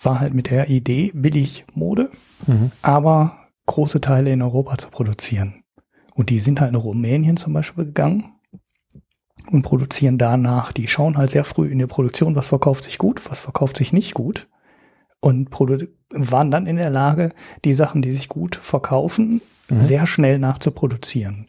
[0.00, 2.10] war halt mit der Idee, billig Mode,
[2.46, 2.70] mhm.
[2.82, 5.63] aber große Teile in Europa zu produzieren.
[6.14, 8.32] Und die sind halt nach Rumänien zum Beispiel gegangen
[9.50, 10.72] und produzieren danach.
[10.72, 13.92] Die schauen halt sehr früh in der Produktion, was verkauft sich gut, was verkauft sich
[13.92, 14.48] nicht gut.
[15.20, 15.50] Und
[16.10, 17.30] waren dann in der Lage,
[17.64, 19.80] die Sachen, die sich gut verkaufen, mhm.
[19.80, 21.46] sehr schnell nachzuproduzieren.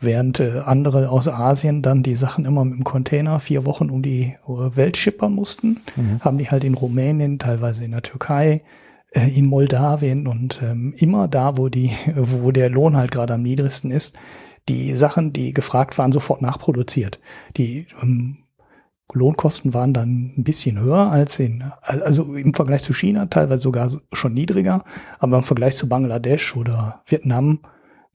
[0.00, 4.02] Während äh, andere aus Asien dann die Sachen immer mit dem Container vier Wochen um
[4.02, 6.20] die äh, Welt schippern mussten, mhm.
[6.20, 8.62] haben die halt in Rumänien, teilweise in der Türkei,
[9.12, 13.42] äh, in Moldawien und ähm, immer da, wo die, wo der Lohn halt gerade am
[13.42, 14.18] niedrigsten ist,
[14.68, 17.20] die Sachen, die gefragt waren, sofort nachproduziert.
[17.56, 18.38] Die ähm,
[19.12, 23.90] Lohnkosten waren dann ein bisschen höher als in, also im Vergleich zu China, teilweise sogar
[24.12, 24.84] schon niedriger,
[25.18, 27.60] aber im Vergleich zu Bangladesch oder Vietnam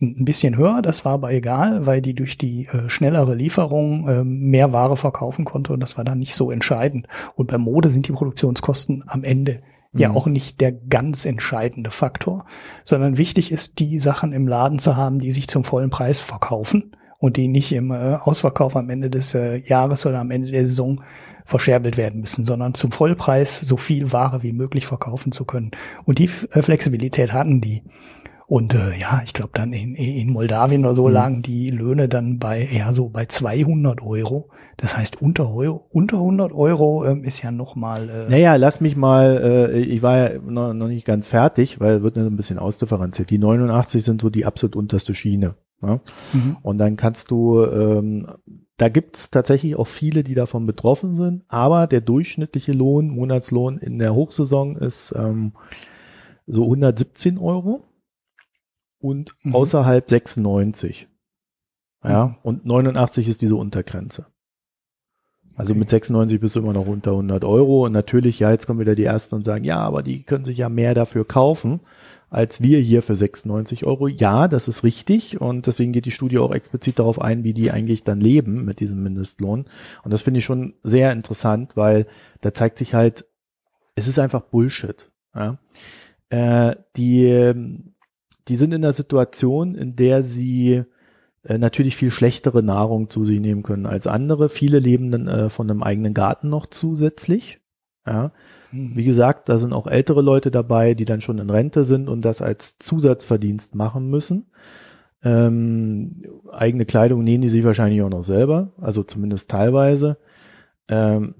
[0.02, 0.82] ein bisschen höher.
[0.82, 5.46] Das war aber egal, weil die durch die äh, schnellere Lieferung äh, mehr Ware verkaufen
[5.46, 7.08] konnte und das war dann nicht so entscheidend.
[7.36, 9.62] Und bei Mode sind die Produktionskosten am Ende
[9.94, 10.18] ja mhm.
[10.18, 12.46] auch nicht der ganz entscheidende Faktor,
[12.84, 16.96] sondern wichtig ist, die Sachen im Laden zu haben, die sich zum vollen Preis verkaufen
[17.20, 20.68] und die nicht im äh, Ausverkauf am Ende des äh, Jahres oder am Ende der
[20.68, 21.02] Saison
[21.46, 25.72] verscherbelt werden müssen, sondern zum Vollpreis so viel Ware wie möglich verkaufen zu können.
[26.04, 27.84] Und die äh, Flexibilität hatten die.
[28.50, 31.14] Und äh, ja, ich glaube dann in, in Moldawien oder so mhm.
[31.14, 34.50] lagen die Löhne dann bei eher so bei 200 Euro.
[34.78, 38.08] Das heißt, unter, Euro, unter 100 Euro ähm, ist ja noch mal.
[38.10, 42.04] Äh naja, lass mich mal, äh, ich war ja noch, noch nicht ganz fertig, weil
[42.04, 43.30] wird ein bisschen ausdifferenziert.
[43.30, 45.56] Die 89 sind so die absolut unterste Schiene.
[45.82, 46.00] Ne?
[46.32, 46.58] Mhm.
[46.62, 48.28] Und dann kannst du, ähm,
[48.78, 54.00] da gibt's tatsächlich auch viele, die davon betroffen sind, aber der durchschnittliche Lohn, Monatslohn in
[54.00, 55.52] der Hochsaison ist ähm,
[56.46, 57.84] so 117 Euro
[59.00, 59.56] und mhm.
[59.56, 61.08] außerhalb 96.
[62.04, 62.36] Ja, mhm.
[62.44, 64.28] und 89 ist diese Untergrenze.
[65.58, 65.80] Also okay.
[65.80, 67.86] mit 96 bist du immer noch unter 100 Euro.
[67.86, 70.60] Und natürlich, ja, jetzt kommen wieder die Ersten und sagen, ja, aber die können sich
[70.60, 71.80] ja mehr dafür kaufen,
[72.30, 74.08] als wir hier für 96 Euro.
[74.08, 75.42] Ja, das ist richtig.
[75.42, 78.80] Und deswegen geht die Studie auch explizit darauf ein, wie die eigentlich dann leben mit
[78.80, 79.66] diesem Mindestlohn.
[80.04, 82.06] Und das finde ich schon sehr interessant, weil
[82.42, 83.26] da zeigt sich halt,
[83.96, 85.12] es ist einfach Bullshit.
[85.34, 85.58] Ja?
[86.30, 87.54] Äh, die
[88.48, 90.84] die sind in der Situation, in der sie
[91.44, 94.50] äh, natürlich viel schlechtere Nahrung zu sich nehmen können als andere.
[94.50, 97.60] Viele leben dann äh, von einem eigenen Garten noch zusätzlich.
[98.06, 98.32] Ja.
[98.72, 98.96] Mhm.
[98.96, 102.24] Wie gesagt, da sind auch ältere Leute dabei, die dann schon in Rente sind und
[102.24, 104.48] das als Zusatzverdienst machen müssen.
[105.24, 110.18] Ähm, eigene Kleidung nähen die sich wahrscheinlich auch noch selber, also zumindest teilweise.
[110.88, 111.36] Ähm,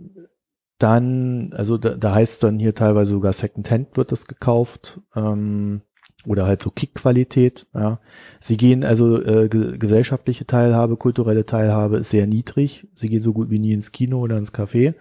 [0.80, 5.00] dann, also da, da heißt dann hier teilweise sogar Secondhand wird das gekauft.
[5.16, 5.82] Ähm,
[6.28, 7.66] oder halt so Kick-Qualität.
[7.74, 8.00] Ja.
[8.40, 12.88] Sie gehen also äh, ge gesellschaftliche Teilhabe, kulturelle Teilhabe ist sehr niedrig.
[12.94, 14.94] Sie gehen so gut wie nie ins Kino oder ins Café.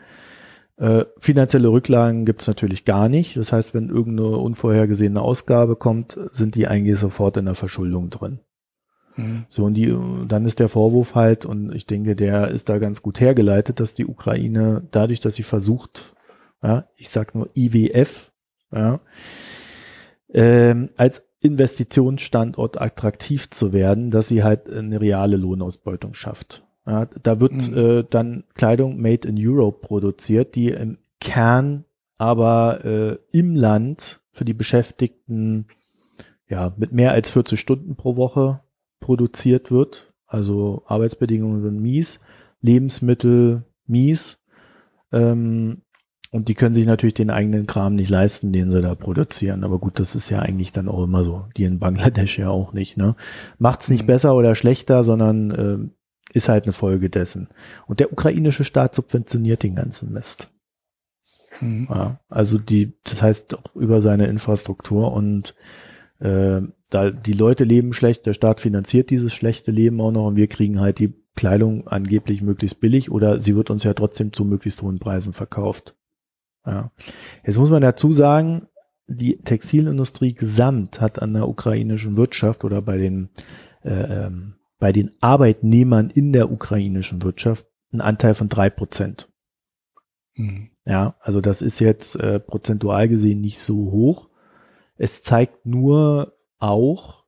[0.78, 3.36] Äh, finanzielle Rücklagen gibt's natürlich gar nicht.
[3.36, 8.40] Das heißt, wenn irgendeine unvorhergesehene Ausgabe kommt, sind die eigentlich sofort in der Verschuldung drin.
[9.16, 9.46] Mhm.
[9.48, 9.96] So, und die,
[10.28, 13.94] dann ist der Vorwurf halt, und ich denke, der ist da ganz gut hergeleitet, dass
[13.94, 16.14] die Ukraine dadurch, dass sie versucht,
[16.62, 18.32] ja, ich sag nur IWF,
[18.72, 19.00] ja,
[20.32, 26.64] ähm, als Investitionsstandort attraktiv zu werden, dass sie halt eine reale Lohnausbeutung schafft.
[26.86, 27.76] Ja, da wird mhm.
[27.76, 31.84] äh, dann Kleidung made in Europe produziert, die im Kern
[32.18, 35.66] aber äh, im Land für die Beschäftigten
[36.48, 38.60] ja mit mehr als 40 Stunden pro Woche
[39.00, 40.12] produziert wird.
[40.26, 42.20] Also Arbeitsbedingungen sind mies,
[42.60, 44.44] Lebensmittel mies.
[45.12, 45.82] Ähm,
[46.36, 49.64] und die können sich natürlich den eigenen Kram nicht leisten, den sie da produzieren.
[49.64, 51.46] Aber gut, das ist ja eigentlich dann auch immer so.
[51.56, 52.96] Die in Bangladesch ja auch nicht.
[52.96, 53.16] Ne?
[53.58, 54.08] Macht's nicht mhm.
[54.08, 57.48] besser oder schlechter, sondern äh, ist halt eine Folge dessen.
[57.86, 60.52] Und der ukrainische Staat subventioniert den ganzen Mist.
[61.60, 61.88] Mhm.
[61.90, 65.54] Ja, also die, das heißt auch über seine Infrastruktur und
[66.18, 66.60] äh,
[66.90, 70.46] da die Leute leben schlecht, der Staat finanziert dieses schlechte Leben auch noch und wir
[70.46, 74.82] kriegen halt die Kleidung angeblich möglichst billig oder sie wird uns ja trotzdem zu möglichst
[74.82, 75.94] hohen Preisen verkauft.
[76.66, 76.90] Ja.
[77.44, 78.68] Jetzt muss man dazu sagen,
[79.06, 83.30] die Textilindustrie gesamt hat an der ukrainischen Wirtschaft oder bei den
[83.84, 89.28] äh, ähm, bei den Arbeitnehmern in der ukrainischen Wirtschaft einen Anteil von drei Prozent.
[90.34, 90.70] Mhm.
[90.84, 94.28] Ja, also das ist jetzt äh, prozentual gesehen nicht so hoch.
[94.96, 97.24] Es zeigt nur auch,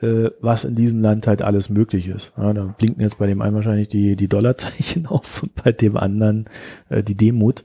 [0.00, 2.32] äh, was in diesem Land halt alles möglich ist.
[2.36, 5.96] Ja, da blinken jetzt bei dem einen wahrscheinlich die, die Dollarzeichen auf und bei dem
[5.96, 6.48] anderen
[6.88, 7.64] äh, die Demut.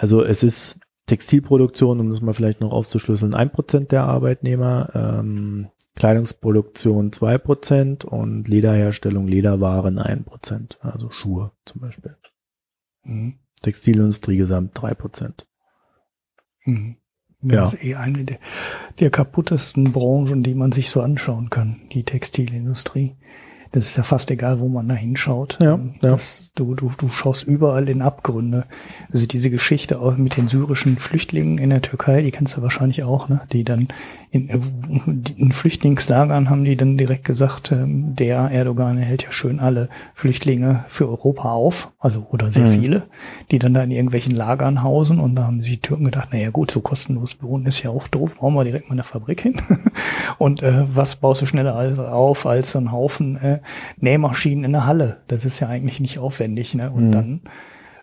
[0.00, 5.68] Also es ist Textilproduktion, um das mal vielleicht noch aufzuschlüsseln, ein Prozent der Arbeitnehmer, ähm,
[5.94, 12.16] Kleidungsproduktion zwei Prozent und Lederherstellung, Lederwaren ein Prozent, also Schuhe zum Beispiel.
[13.02, 13.40] Mhm.
[13.60, 15.46] Textilindustrie gesamt drei Prozent.
[16.64, 16.96] Mhm.
[17.42, 17.78] Das ja.
[17.78, 18.38] ist eh eine der,
[19.00, 23.16] der kaputtesten Branchen, die man sich so anschauen kann, die Textilindustrie.
[23.72, 25.58] Das ist ja fast egal, wo man da hinschaut.
[25.60, 26.16] Ja, ähm, ja.
[26.56, 28.64] Du, du, du schaust überall in Abgründe.
[29.12, 33.04] Also diese Geschichte auch mit den syrischen Flüchtlingen in der Türkei, die kennst du wahrscheinlich
[33.04, 33.42] auch, ne?
[33.52, 33.88] Die dann
[34.32, 34.58] in, äh,
[35.36, 40.84] in Flüchtlingslagern haben die dann direkt gesagt, ähm, der Erdogan hält ja schön alle Flüchtlinge
[40.88, 42.80] für Europa auf, also oder sehr mhm.
[42.80, 43.02] viele,
[43.50, 46.50] die dann da in irgendwelchen Lagern hausen und da haben sich die Türken gedacht, naja
[46.50, 49.54] gut, so kostenlos wohnen ist ja auch doof, brauchen wir direkt mal eine Fabrik hin.
[50.38, 51.74] und äh, was baust du schneller
[52.12, 53.59] auf als so ein Haufen äh,
[53.98, 55.18] Nähmaschinen in der Halle?
[55.28, 56.90] Das ist ja eigentlich nicht aufwendig, ne?
[56.90, 57.12] Und mhm.
[57.12, 57.40] dann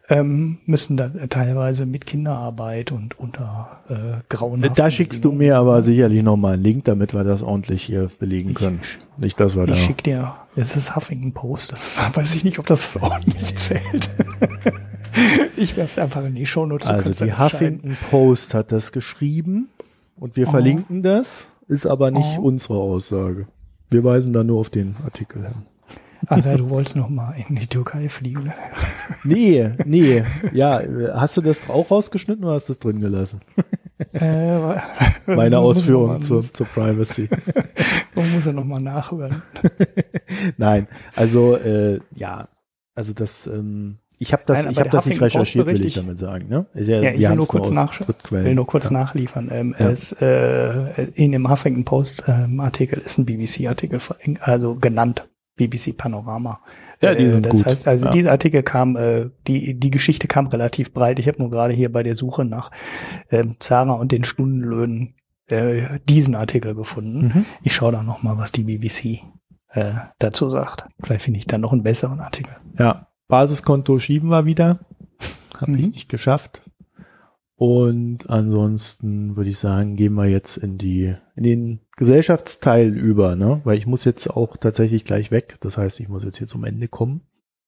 [0.09, 4.63] ähm, müssen da teilweise mit Kinderarbeit und unter äh, grauen.
[4.73, 8.53] Da schickst du mir aber sicherlich nochmal einen Link, damit wir das ordentlich hier belegen
[8.53, 8.79] können.
[8.81, 9.75] Ich, nicht, dass wir ich da.
[9.75, 13.55] Ich schick dir, es ist Huffington Post, das ist, weiß ich nicht, ob das ordentlich
[13.57, 14.09] zählt.
[15.57, 16.87] ich werf's einfach in die Shownotes.
[16.87, 19.67] Also die Huffington Post hat das geschrieben
[20.15, 20.51] und wir oh.
[20.51, 22.43] verlinken das, ist aber nicht oh.
[22.43, 23.45] unsere Aussage.
[23.89, 25.55] Wir weisen da nur auf den Artikel hin.
[26.25, 28.51] Also du wolltest noch mal in die Türkei fliegen.
[29.23, 30.23] Nee, nee.
[30.51, 30.81] Ja,
[31.13, 33.41] hast du das auch rausgeschnitten oder hast du es drin gelassen?
[34.13, 34.75] Äh,
[35.25, 37.29] Meine Ausführungen zur, zur Privacy.
[38.15, 39.41] Man muss ja noch mal nachhören.
[40.57, 42.47] Nein, also äh, ja,
[42.95, 46.17] also das ähm, ich habe das, Nein, ich habe das nicht recherchiert, will ich damit
[46.17, 46.47] sagen.
[46.49, 46.65] Ne?
[46.73, 47.99] Ja, ja ich will nur, kurz nach,
[48.31, 48.91] will nur kurz ja.
[48.91, 49.49] nachliefern.
[49.51, 49.89] Ähm, ja.
[49.89, 53.99] es, äh, in dem Huffington Post ähm, Artikel ist ein BBC-Artikel
[54.41, 56.61] also genannt BBC Panorama.
[57.01, 57.65] Ja, die äh, sind das gut.
[57.67, 58.11] heißt, also ja.
[58.11, 61.19] dieser Artikel kam, äh, die die Geschichte kam relativ breit.
[61.19, 62.71] Ich habe nur gerade hier bei der Suche nach
[63.29, 65.13] ähm, Zara und den Stundenlöhnen
[65.47, 67.31] äh, diesen Artikel gefunden.
[67.33, 67.45] Mhm.
[67.61, 69.21] Ich schaue da noch mal, was die BBC
[69.69, 70.87] äh, dazu sagt.
[71.03, 72.55] Vielleicht finde ich dann noch einen besseren Artikel.
[72.79, 74.79] Ja, Basiskonto schieben wir wieder.
[75.59, 75.79] Habe mhm.
[75.79, 76.61] ich nicht geschafft.
[77.55, 83.61] Und ansonsten würde ich sagen, gehen wir jetzt in die, in den Gesellschaftsteil über, ne?
[83.63, 85.57] Weil ich muss jetzt auch tatsächlich gleich weg.
[85.61, 87.21] Das heißt, ich muss jetzt hier zum Ende kommen.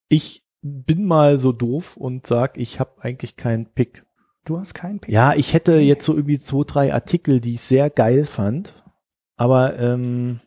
[0.07, 4.05] Ich bin mal so doof und sag, ich habe eigentlich keinen Pick.
[4.45, 5.13] Du hast keinen Pick?
[5.13, 8.83] Ja, ich hätte jetzt so irgendwie zwei, drei Artikel, die ich sehr geil fand.
[9.37, 10.39] aber ähm,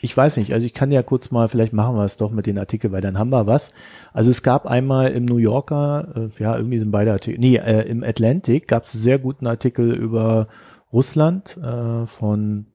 [0.00, 2.46] ich weiß nicht, also ich kann ja kurz mal, vielleicht machen wir es doch mit
[2.46, 3.72] den Artikeln, weil dann haben wir was.
[4.12, 7.82] Also es gab einmal im New Yorker, äh, ja, irgendwie sind beide Artikel, nee, äh,
[7.88, 10.48] im Atlantic gab es einen sehr guten Artikel über
[10.92, 12.66] Russland äh, von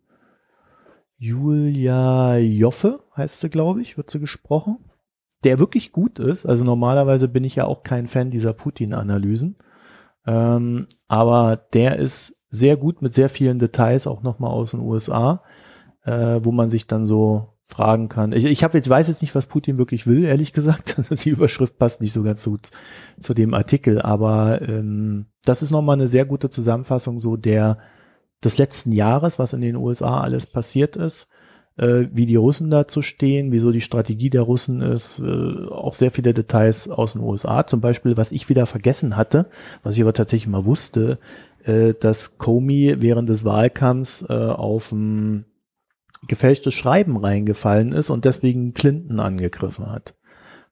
[1.17, 4.79] Julia Joffe, heißt sie, glaube ich, wird sie gesprochen,
[5.45, 6.45] der wirklich gut ist.
[6.45, 9.55] Also normalerweise bin ich ja auch kein Fan dieser Putin-Analysen.
[10.25, 15.43] Ähm, aber der ist sehr gut mit sehr vielen Details, auch nochmal aus den USA
[16.03, 18.33] äh, wo man sich dann so fragen kann.
[18.33, 20.95] Ich, ich habe jetzt weiß jetzt nicht, was Putin wirklich will, ehrlich gesagt.
[20.97, 22.71] Also die Überschrift passt nicht so ganz gut
[23.19, 27.77] zu dem Artikel, aber ähm, das ist nochmal eine sehr gute Zusammenfassung so der
[28.43, 31.29] des letzten Jahres, was in den USA alles passiert ist,
[31.77, 36.11] äh, wie die Russen dazu stehen, wieso die Strategie der Russen ist, äh, auch sehr
[36.11, 37.65] viele Details aus den USA.
[37.65, 39.47] Zum Beispiel, was ich wieder vergessen hatte,
[39.81, 41.19] was ich aber tatsächlich mal wusste,
[41.63, 45.45] äh, dass Comey während des Wahlkampfs äh, auf dem
[46.27, 50.15] gefälschtes Schreiben reingefallen ist und deswegen Clinton angegriffen hat.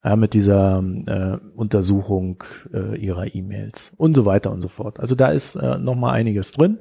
[0.04, 2.44] Ja, mit dieser äh, Untersuchung
[2.74, 5.00] äh, ihrer E-Mails und so weiter und so fort.
[5.00, 6.80] Also da ist äh, noch mal einiges drin.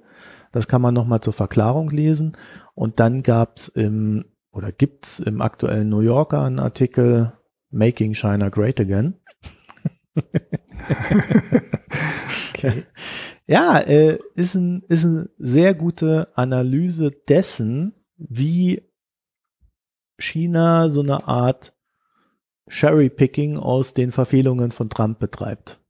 [0.53, 2.37] Das kann man noch mal zur Verklarung lesen.
[2.75, 7.35] Und dann gab's im oder gibt's im aktuellen New Yorker einen Artikel
[7.71, 9.15] Making China Great Again.
[12.55, 12.85] okay.
[13.47, 18.83] Ja, äh, ist ein ist eine sehr gute Analyse dessen, wie
[20.19, 21.75] China so eine Art
[22.69, 25.81] Cherry-Picking aus den Verfehlungen von Trump betreibt.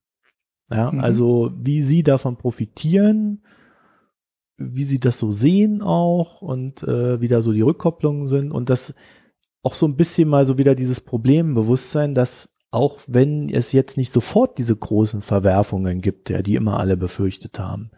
[0.70, 1.00] Ja, mhm.
[1.00, 3.42] also wie sie davon profitieren,
[4.56, 8.70] wie sie das so sehen auch und äh, wie da so die Rückkopplungen sind und
[8.70, 8.94] das
[9.62, 14.12] auch so ein bisschen mal so wieder dieses Problembewusstsein, dass auch wenn es jetzt nicht
[14.12, 17.90] sofort diese großen Verwerfungen gibt, ja, die immer alle befürchtet haben,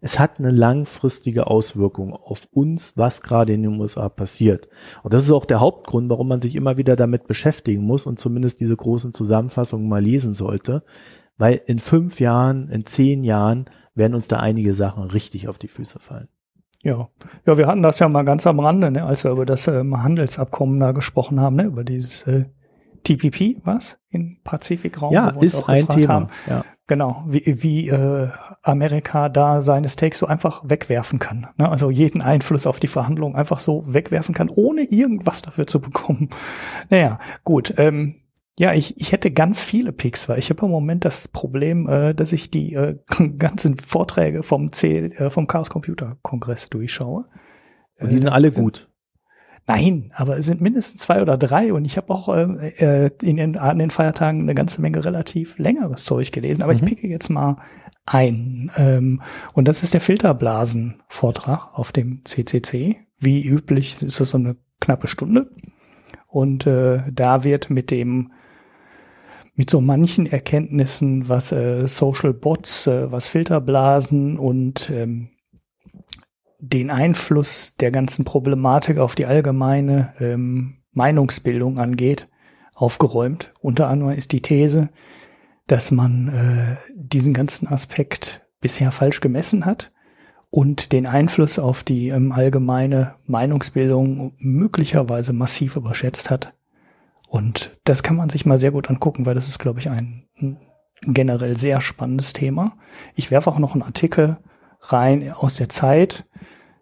[0.00, 4.68] es hat eine langfristige Auswirkung auf uns, was gerade in den USA passiert.
[5.02, 8.18] Und das ist auch der Hauptgrund, warum man sich immer wieder damit beschäftigen muss und
[8.18, 10.82] zumindest diese großen Zusammenfassungen mal lesen sollte.
[11.36, 15.68] Weil in fünf Jahren, in zehn Jahren werden uns da einige Sachen richtig auf die
[15.68, 16.28] Füße fallen.
[16.82, 17.08] Ja,
[17.46, 20.02] ja, wir hatten das ja mal ganz am Rande, ne, als wir über das ähm,
[20.02, 22.46] Handelsabkommen da gesprochen haben, ne, über dieses äh,
[23.04, 25.12] TPP, was im Pazifikraum.
[25.12, 26.08] Ja, ist ein Thema.
[26.08, 26.28] Haben.
[26.48, 26.64] Ja.
[26.90, 28.30] Genau, wie, wie äh,
[28.62, 31.46] Amerika da seine Stakes so einfach wegwerfen kann.
[31.56, 31.68] Ne?
[31.68, 36.30] Also jeden Einfluss auf die Verhandlungen einfach so wegwerfen kann, ohne irgendwas dafür zu bekommen.
[36.90, 37.74] Naja, gut.
[37.76, 38.16] Ähm,
[38.58, 42.12] ja, ich, ich hätte ganz viele Picks, weil ich habe im Moment das Problem, äh,
[42.12, 42.98] dass ich die äh,
[43.38, 47.26] ganzen Vorträge vom C, äh, vom Chaos Computer Kongress durchschaue.
[48.00, 48.89] Und die sind alle gut.
[49.72, 53.36] Nein, aber es sind mindestens zwei oder drei und ich habe auch äh, äh, in
[53.36, 56.62] den, an den Feiertagen eine ganze Menge relativ längeres Zeug gelesen.
[56.62, 56.80] Aber mhm.
[56.80, 57.56] ich picke jetzt mal
[58.04, 58.72] ein.
[58.76, 62.96] Ähm, und das ist der Filterblasen-Vortrag auf dem CCC.
[63.20, 65.52] Wie üblich ist das so eine knappe Stunde.
[66.26, 68.32] Und äh, da wird mit dem
[69.54, 75.28] mit so manchen Erkenntnissen, was äh, Social Bots, äh, was Filterblasen und ähm,
[76.60, 82.28] den Einfluss der ganzen Problematik auf die allgemeine ähm, Meinungsbildung angeht,
[82.74, 83.52] aufgeräumt.
[83.60, 84.90] Unter anderem ist die These,
[85.66, 89.92] dass man äh, diesen ganzen Aspekt bisher falsch gemessen hat
[90.50, 96.54] und den Einfluss auf die ähm, allgemeine Meinungsbildung möglicherweise massiv überschätzt hat.
[97.28, 100.26] Und das kann man sich mal sehr gut angucken, weil das ist, glaube ich, ein,
[100.38, 100.58] ein
[101.02, 102.76] generell sehr spannendes Thema.
[103.14, 104.38] Ich werfe auch noch einen Artikel
[104.80, 106.26] rein aus der Zeit,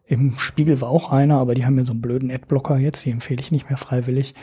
[0.08, 3.10] im Spiegel war auch einer, aber die haben mir so einen blöden Adblocker jetzt, die
[3.10, 4.34] empfehle ich nicht mehr freiwillig.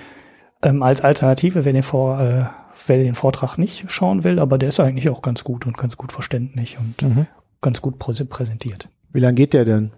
[0.61, 2.45] Ähm, als Alternative, wenn ihr vor, äh,
[2.85, 5.97] wer den Vortrag nicht schauen will, aber der ist eigentlich auch ganz gut und ganz
[5.97, 7.27] gut verständlich und mhm.
[7.61, 8.89] ganz gut präsentiert.
[9.11, 9.91] Wie lange geht der denn?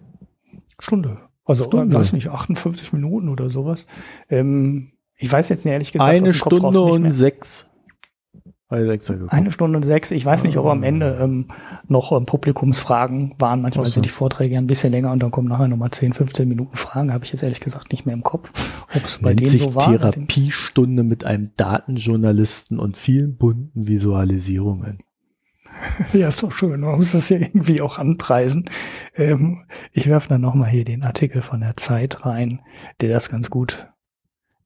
[0.78, 1.18] Stunde.
[1.44, 1.96] Also, Stunde.
[1.96, 3.86] weiß nicht, 58 Minuten oder sowas.
[4.30, 6.10] Ähm, ich weiß jetzt nicht ehrlich gesagt.
[6.10, 7.67] Eine Stunde und sechs.
[9.28, 10.10] Eine Stunde und sechs.
[10.10, 11.46] Ich weiß nicht, ob am Ende ähm,
[11.86, 13.62] noch ähm, Publikumsfragen waren.
[13.62, 16.76] Manchmal sind die Vorträge ein bisschen länger und dann kommen nachher nochmal 10, 15 Minuten
[16.76, 17.12] Fragen.
[17.12, 18.52] Habe ich jetzt ehrlich gesagt nicht mehr im Kopf,
[18.94, 19.90] ob es bei denen so war.
[19.90, 24.98] Therapiestunde mit einem Datenjournalisten und vielen bunten Visualisierungen.
[26.12, 26.80] ja, ist doch schön.
[26.80, 28.68] Man muss das ja irgendwie auch anpreisen.
[29.14, 32.60] Ähm, ich werfe dann nochmal hier den Artikel von der Zeit rein,
[33.00, 33.88] der das ganz gut,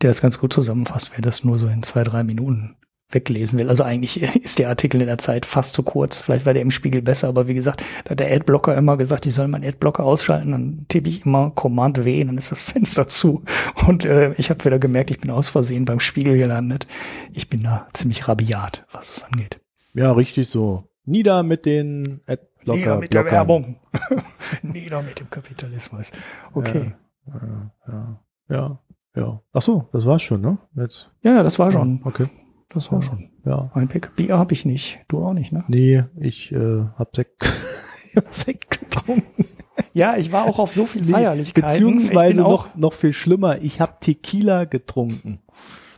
[0.00, 2.74] der das ganz gut zusammenfasst, wer das nur so in zwei, drei Minuten
[3.14, 3.68] weglesen will.
[3.68, 6.18] Also eigentlich ist der Artikel in der Zeit fast zu kurz.
[6.18, 9.26] Vielleicht war der im Spiegel besser, aber wie gesagt, da hat der Adblocker immer gesagt,
[9.26, 10.52] ich soll meinen Adblocker ausschalten.
[10.52, 13.42] Dann tippe ich immer Command W, dann ist das Fenster zu.
[13.86, 16.86] Und äh, ich habe wieder gemerkt, ich bin aus Versehen beim Spiegel gelandet.
[17.32, 19.60] Ich bin da ziemlich rabiat, was es angeht.
[19.94, 20.84] Ja, richtig so.
[21.04, 22.78] Nieder mit den Adblocker.
[22.78, 23.28] Nieder mit Blockern.
[23.28, 23.76] der Werbung.
[24.62, 26.12] Nieder mit dem Kapitalismus.
[26.54, 26.92] Okay.
[27.26, 28.78] Ja, ja, ja.
[29.16, 29.42] ja.
[29.52, 30.58] Ach so, das war's schon, ne?
[30.76, 31.10] Jetzt.
[31.22, 32.00] Ja, ja, das war schon.
[32.04, 32.28] Okay.
[32.74, 33.06] Das war Ja.
[33.06, 33.28] schon.
[33.44, 33.70] Ja.
[33.74, 34.14] Ein Pick.
[34.16, 35.00] Bier habe ich nicht.
[35.08, 35.64] Du auch nicht, ne?
[35.68, 37.52] Nee, ich äh, hab Sekt,
[38.16, 39.44] hab Sekt getrunken.
[39.94, 41.68] Ja, ich war auch auf so viel Nee, Feierlichkeiten.
[41.68, 45.40] Ich beziehungsweise noch, noch viel schlimmer, ich habe Tequila getrunken.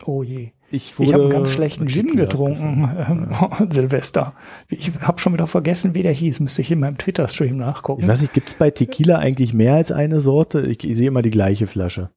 [0.04, 0.50] Oh je.
[0.70, 3.28] Ich, Ich habe einen ganz schlechten Gin Tequila getrunken,
[3.60, 4.34] ähm, Silvester.
[4.68, 6.40] Ich habe schon wieder vergessen, wie der hieß.
[6.40, 8.02] Müsste ich in meinem Twitter-Stream nachgucken.
[8.02, 10.62] Ich weiß nicht, gibt's bei Tequila eigentlich mehr als eine Sorte?
[10.62, 12.10] Ich, ich sehe immer die gleiche Flasche.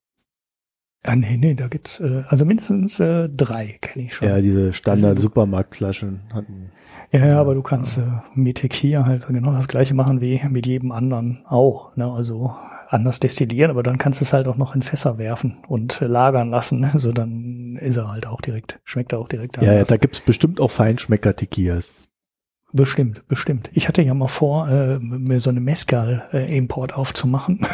[1.04, 4.28] Ah, nee, nee, da gibt's äh, also mindestens äh, drei, kenne ich schon.
[4.28, 6.72] Ja, diese Standard-Supermarktflaschen hatten.
[7.12, 8.04] Ja, ja, aber du kannst äh,
[8.36, 11.96] mit Tequila halt genau das gleiche machen wie mit jedem anderen auch.
[11.96, 12.12] Ne?
[12.12, 12.54] Also
[12.90, 16.08] anders destillieren, aber dann kannst du es halt auch noch in Fässer werfen und äh,
[16.08, 16.82] lagern lassen.
[16.82, 16.92] Ne?
[16.96, 20.20] So dann ist er halt auch direkt, schmeckt er auch direkt Ja, ja, da gibt's
[20.20, 21.94] bestimmt auch Feinschmecker-Tequilas.
[22.78, 23.70] Bestimmt, bestimmt.
[23.74, 27.66] Ich hatte ja mal vor, äh, mir so eine Mezcal-Import aufzumachen.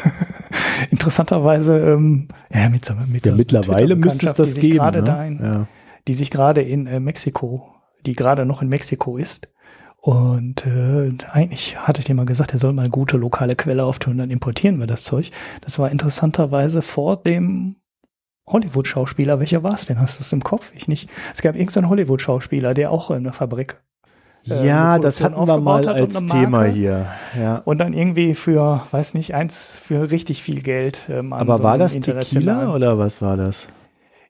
[0.91, 4.77] Interessanterweise, ähm, ja, mit, mit Ja, so mittlerweile müsste es das geben.
[4.77, 5.27] Ne?
[5.27, 5.67] in, ja.
[6.07, 7.67] die sich gerade in äh, Mexiko,
[8.05, 9.49] die gerade noch in Mexiko ist.
[9.97, 14.17] Und äh, eigentlich hatte ich dir mal gesagt, er soll mal gute lokale Quelle auftun,
[14.17, 15.31] dann importieren wir das Zeug.
[15.61, 17.75] Das war interessanterweise vor dem
[18.47, 19.39] Hollywood-Schauspieler.
[19.39, 19.99] Welcher war es denn?
[19.99, 20.71] Hast du es im Kopf?
[20.75, 21.09] Ich nicht.
[21.33, 23.81] Es gab irgendeinen Hollywood-Schauspieler, der auch in einer Fabrik
[24.49, 27.07] äh, ja, das hatten wir mal als Thema hier.
[27.39, 27.57] Ja.
[27.65, 31.07] und dann irgendwie für, weiß nicht, eins für richtig viel Geld.
[31.09, 33.67] Ähm, Aber so war das Tequila oder was war das?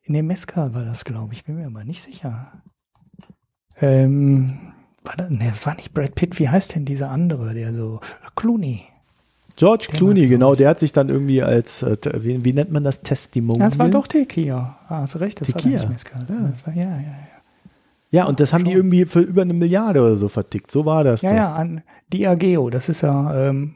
[0.04, 1.46] In dem Mezcal war das, glaube ich.
[1.46, 2.52] Bin mir aber nicht sicher.
[3.80, 6.40] Ähm, war das, ne, das war nicht Brad Pitt.
[6.40, 8.00] Wie heißt denn dieser andere, der so
[8.36, 8.84] Clooney?
[9.56, 12.84] George Den Clooney, genau, der hat sich dann irgendwie als, äh, wie, wie nennt man
[12.84, 13.70] das, Testimonial?
[13.70, 14.78] Das war doch Tequila.
[14.88, 15.76] Ah, hast du recht, das Tequila.
[15.76, 16.26] war nicht Mezcal.
[16.28, 16.48] Ja.
[16.48, 17.33] Das war, ja, ja, ja.
[18.14, 18.78] Ja, und das haben die Schon.
[18.80, 20.70] irgendwie für über eine Milliarde oder so vertickt.
[20.72, 21.36] So war das Ja, doch.
[21.38, 21.82] ja, an
[22.14, 22.70] Diageo.
[22.70, 23.74] Das ist ja, ähm,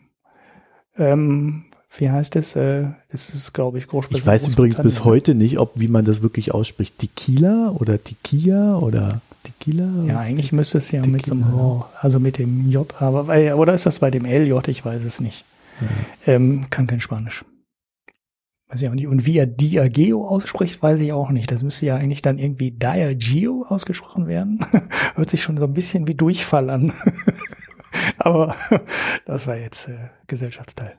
[0.97, 1.63] ähm,
[1.97, 2.55] wie heißt es?
[2.55, 4.21] Äh, das ist, glaube ich, Großbritannien.
[4.21, 6.99] Ich weiß übrigens bis heute nicht, ob wie man das wirklich ausspricht.
[6.99, 9.87] Tequila oder Tequila oder Tequila?
[10.05, 11.61] Ja, eigentlich müsste es ja mit so einem, Tequila.
[11.63, 14.53] oh, also mit dem J, aber weil- oder ist das bei dem LJ?
[14.67, 15.45] Ich weiß es nicht.
[16.27, 17.43] Ähm, kann kein Spanisch.
[18.69, 19.07] Weiß ich auch nicht.
[19.07, 21.51] Und wie er Diageo ausspricht, weiß ich auch nicht.
[21.51, 24.59] Das müsste ja eigentlich dann irgendwie Diageo ausgesprochen werden.
[25.15, 26.93] Hört sich schon so ein bisschen wie Durchfall an.
[28.17, 28.55] aber
[29.25, 30.97] das war jetzt äh, Gesellschaftsteil.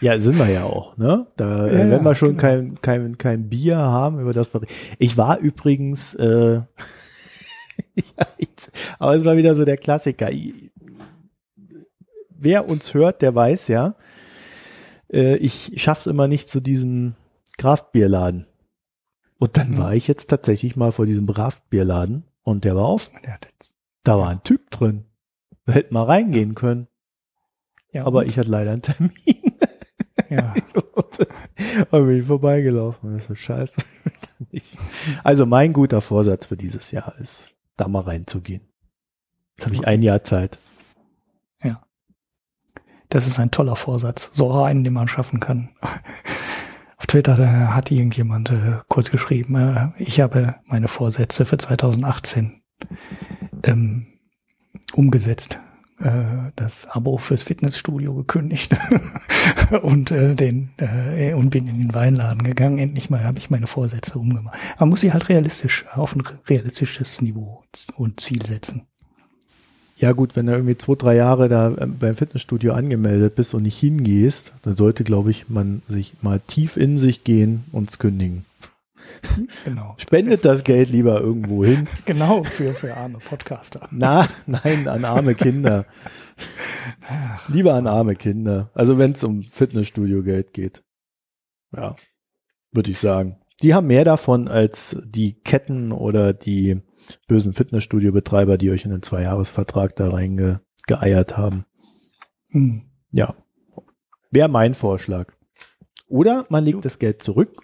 [0.00, 1.26] Ja, sind wir ja auch, ne?
[1.36, 2.40] Da, Ja, äh, wenn ja, wir schon genau.
[2.40, 4.62] kein, kein, kein Bier haben, über das wir.
[4.98, 8.48] Ich war übrigens, äh, ja, ich,
[8.98, 10.30] aber es war wieder so der Klassiker.
[10.30, 10.70] Ich,
[12.30, 13.94] wer uns hört, der weiß ja,
[15.12, 17.14] äh, ich schaff's immer nicht zu diesem
[17.56, 18.46] Kraftbierladen.
[19.38, 19.78] Und dann Mhm.
[19.78, 23.10] war ich jetzt tatsächlich mal vor diesem Kraftbierladen und der war auf.
[23.24, 25.04] Der hat jetzt, Da war ein Typ drin.
[25.64, 26.88] Wir hätten mal reingehen können,
[27.92, 28.26] ja, aber und?
[28.26, 29.12] ich hatte leider einen Termin.
[30.30, 30.54] ja.
[31.90, 33.12] Aber bin ich vorbeigelaufen.
[33.12, 33.76] Das ist so scheiße.
[35.24, 38.62] also mein guter Vorsatz für dieses Jahr ist, da mal reinzugehen.
[39.56, 40.58] Jetzt habe ich ein Jahr Zeit.
[43.08, 44.30] Das ist ein toller Vorsatz.
[44.32, 45.70] So einen, den man schaffen kann.
[46.96, 52.60] Auf Twitter hat irgendjemand äh, kurz geschrieben, äh, ich habe meine Vorsätze für 2018
[53.64, 54.06] ähm,
[54.94, 55.60] umgesetzt.
[56.00, 58.76] Äh, das Abo fürs Fitnessstudio gekündigt
[59.82, 62.78] und äh, den äh, und bin in den Weinladen gegangen.
[62.78, 64.56] Endlich mal habe ich meine Vorsätze umgemacht.
[64.78, 67.64] Man muss sie halt realistisch auf ein realistisches Niveau
[67.96, 68.86] und Ziel setzen.
[69.98, 73.64] Ja gut, wenn du irgendwie zwei, drei Jahre da ähm, beim Fitnessstudio angemeldet bist und
[73.64, 77.98] nicht hingehst, dann sollte, glaube ich, man sich mal tief in sich gehen und es
[77.98, 78.44] kündigen.
[79.64, 79.94] Genau.
[79.98, 81.88] Spendet das Geld lieber irgendwo hin.
[82.04, 83.88] Genau, für, für arme Podcaster.
[83.90, 85.86] Na, nein, an arme Kinder.
[87.48, 88.70] Lieber an arme Kinder.
[88.74, 90.84] Also wenn es um Fitnessstudio-Geld geht.
[91.76, 91.96] Ja,
[92.70, 93.38] würde ich sagen.
[93.62, 96.80] Die haben mehr davon als die Ketten oder die
[97.28, 101.64] bösen Fitnessstudio-Betreiber, die euch in den Zweijahresvertrag da reingeeiert haben.
[102.50, 102.82] Hm.
[103.10, 103.34] Ja,
[104.30, 105.26] wäre mein Vorschlag.
[106.08, 107.62] Oder man legt das Geld zurück,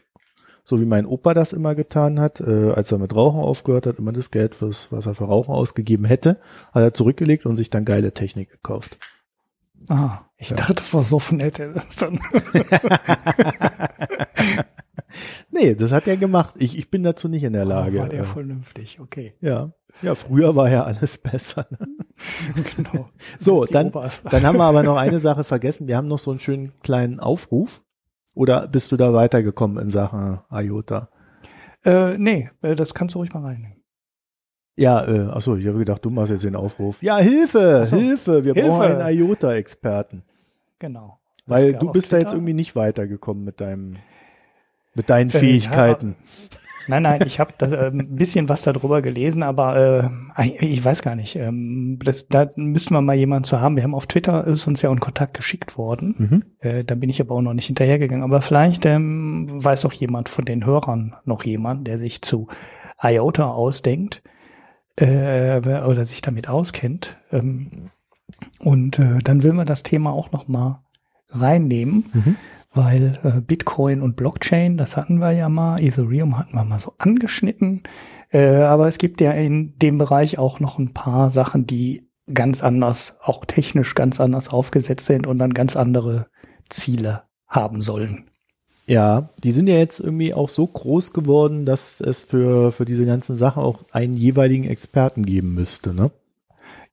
[0.64, 3.99] so wie mein Opa das immer getan hat, äh, als er mit Rauchen aufgehört hat,
[3.99, 6.38] immer das Geld, fürs, was er für Rauchen ausgegeben hätte,
[6.72, 8.99] hat er zurückgelegt und sich dann geile Technik gekauft.
[9.88, 10.57] Ah, ich Ja.
[10.57, 12.20] dachte, versoffen hätte er das dann.
[15.50, 16.54] Nee, das hat er gemacht.
[16.58, 17.98] Ich, ich bin dazu nicht in der Lage.
[17.98, 19.34] Ah, War der Äh, vernünftig, okay.
[19.40, 19.72] ja.
[20.02, 21.66] ja, früher war ja alles besser.
[21.70, 21.88] Ne?
[22.76, 23.08] genau.
[23.40, 24.22] So, dann, Opas.
[24.30, 25.86] dann haben wir aber noch eine Sache vergessen.
[25.86, 27.82] Wir haben noch so einen schönen kleinen Aufruf.
[28.34, 31.08] Oder bist du da weitergekommen in Sachen IOTA?
[31.84, 33.76] Äh, nee, äh, das kannst du ruhig mal reinnehmen.
[34.76, 37.00] Ja, äh, achso, ich habe gedacht, du machst jetzt den Aufruf.
[37.00, 37.96] Ja, Hilfe, so.
[37.96, 38.68] Hilfe, wir Hilfe.
[38.70, 40.24] brauchen einen IOTA-Experten.
[40.80, 41.20] Genau.
[41.46, 43.98] Weil du bist da jetzt irgendwie nicht weitergekommen mit deinem,
[44.95, 46.16] mit deinen äh, Fähigkeiten.
[46.18, 46.45] Ja,
[46.88, 51.14] Nein, nein, ich habe äh, ein bisschen was darüber gelesen, aber äh, ich weiß gar
[51.14, 51.36] nicht.
[51.36, 53.76] Ähm, das, da müssten wir mal jemanden zu haben.
[53.76, 56.14] Wir haben auf Twitter ist uns ja in Kontakt geschickt worden.
[56.18, 56.45] Mhm.
[56.61, 58.24] Äh, da bin ich aber auch noch nicht hinterhergegangen.
[58.24, 62.49] Aber vielleicht ähm, weiß auch jemand von den Hörern noch jemand, der sich zu
[63.03, 64.22] IOTA ausdenkt
[64.97, 67.16] äh, oder sich damit auskennt.
[67.32, 67.90] Ähm,
[68.59, 70.82] und äh, dann will man das Thema auch noch mal
[71.30, 72.05] reinnehmen.
[72.12, 72.36] Mhm
[72.75, 76.95] weil äh, Bitcoin und Blockchain, das hatten wir ja mal, Ethereum hatten wir mal so
[76.99, 77.83] angeschnitten,
[78.31, 82.62] äh, aber es gibt ja in dem Bereich auch noch ein paar Sachen, die ganz
[82.62, 86.27] anders, auch technisch ganz anders aufgesetzt sind und dann ganz andere
[86.68, 88.31] Ziele haben sollen.
[88.87, 93.07] Ja, die sind ja jetzt irgendwie auch so groß geworden, dass es für, für diese
[93.07, 96.11] ganzen Sachen auch einen jeweiligen Experten geben müsste, ne?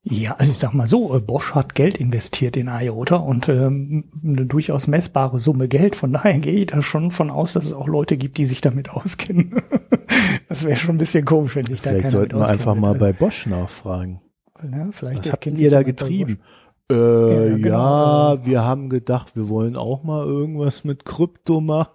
[0.03, 4.05] Ja, also ich sag mal so, äh, Bosch hat Geld investiert in IOTA und ähm,
[4.23, 5.95] eine durchaus messbare Summe Geld.
[5.95, 8.61] Von daher gehe ich da schon von aus, dass es auch Leute gibt, die sich
[8.61, 9.61] damit auskennen.
[10.49, 13.13] das wäre schon ein bisschen komisch, wenn sich da Vielleicht sollten wir einfach mal bei
[13.13, 14.21] Bosch nachfragen.
[14.63, 16.39] Ja, vielleicht Was habt ihr da getrieben?
[16.91, 17.69] Äh, ja, genau.
[18.35, 21.91] ja, wir haben gedacht, wir wollen auch mal irgendwas mit Krypto machen.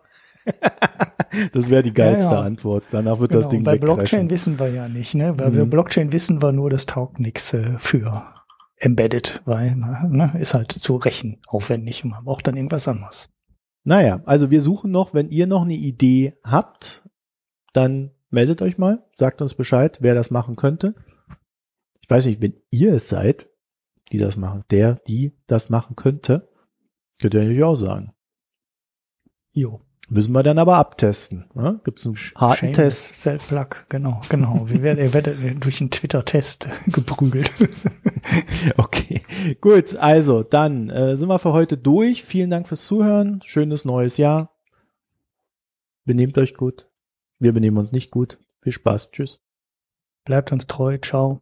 [1.53, 2.47] das wäre die geilste ja, ja.
[2.47, 2.85] Antwort.
[2.91, 3.43] Danach wird genau.
[3.43, 5.33] das Ding Bei Blockchain wissen wir ja nicht, ne?
[5.33, 5.69] Bei mhm.
[5.69, 8.13] Blockchain wissen wir nur, das taugt nichts äh, für
[8.79, 13.31] Embedded, weil ne, ist halt zu rechen aufwendig und man braucht dann irgendwas anderes.
[13.85, 17.09] Naja, also wir suchen noch, wenn ihr noch eine Idee habt,
[17.73, 20.95] dann meldet euch mal, sagt uns Bescheid, wer das machen könnte.
[22.01, 23.49] Ich weiß nicht, wenn ihr es seid,
[24.13, 26.49] die das machen, der, die das machen könnte,
[27.21, 28.13] könnt ihr natürlich auch sagen.
[29.53, 29.81] Jo.
[30.09, 31.47] Müssen wir dann aber abtesten.
[31.55, 31.81] Ne?
[31.83, 33.15] Gibt es einen harten Shameless Test?
[33.23, 34.63] Self-Plug, genau, genau.
[34.69, 37.51] Wir werden, ihr werdet durch einen Twitter-Test geprügelt.
[38.77, 39.23] okay,
[39.61, 39.97] gut.
[39.97, 42.23] Also, dann äh, sind wir für heute durch.
[42.23, 43.41] Vielen Dank fürs Zuhören.
[43.45, 44.53] Schönes neues Jahr.
[46.05, 46.89] Benehmt euch gut.
[47.41, 48.39] Wir benehmen uns nicht gut.
[48.63, 49.11] Viel Spaß.
[49.11, 49.41] Tschüss.
[50.25, 50.99] Bleibt uns treu.
[50.99, 51.35] Ciao.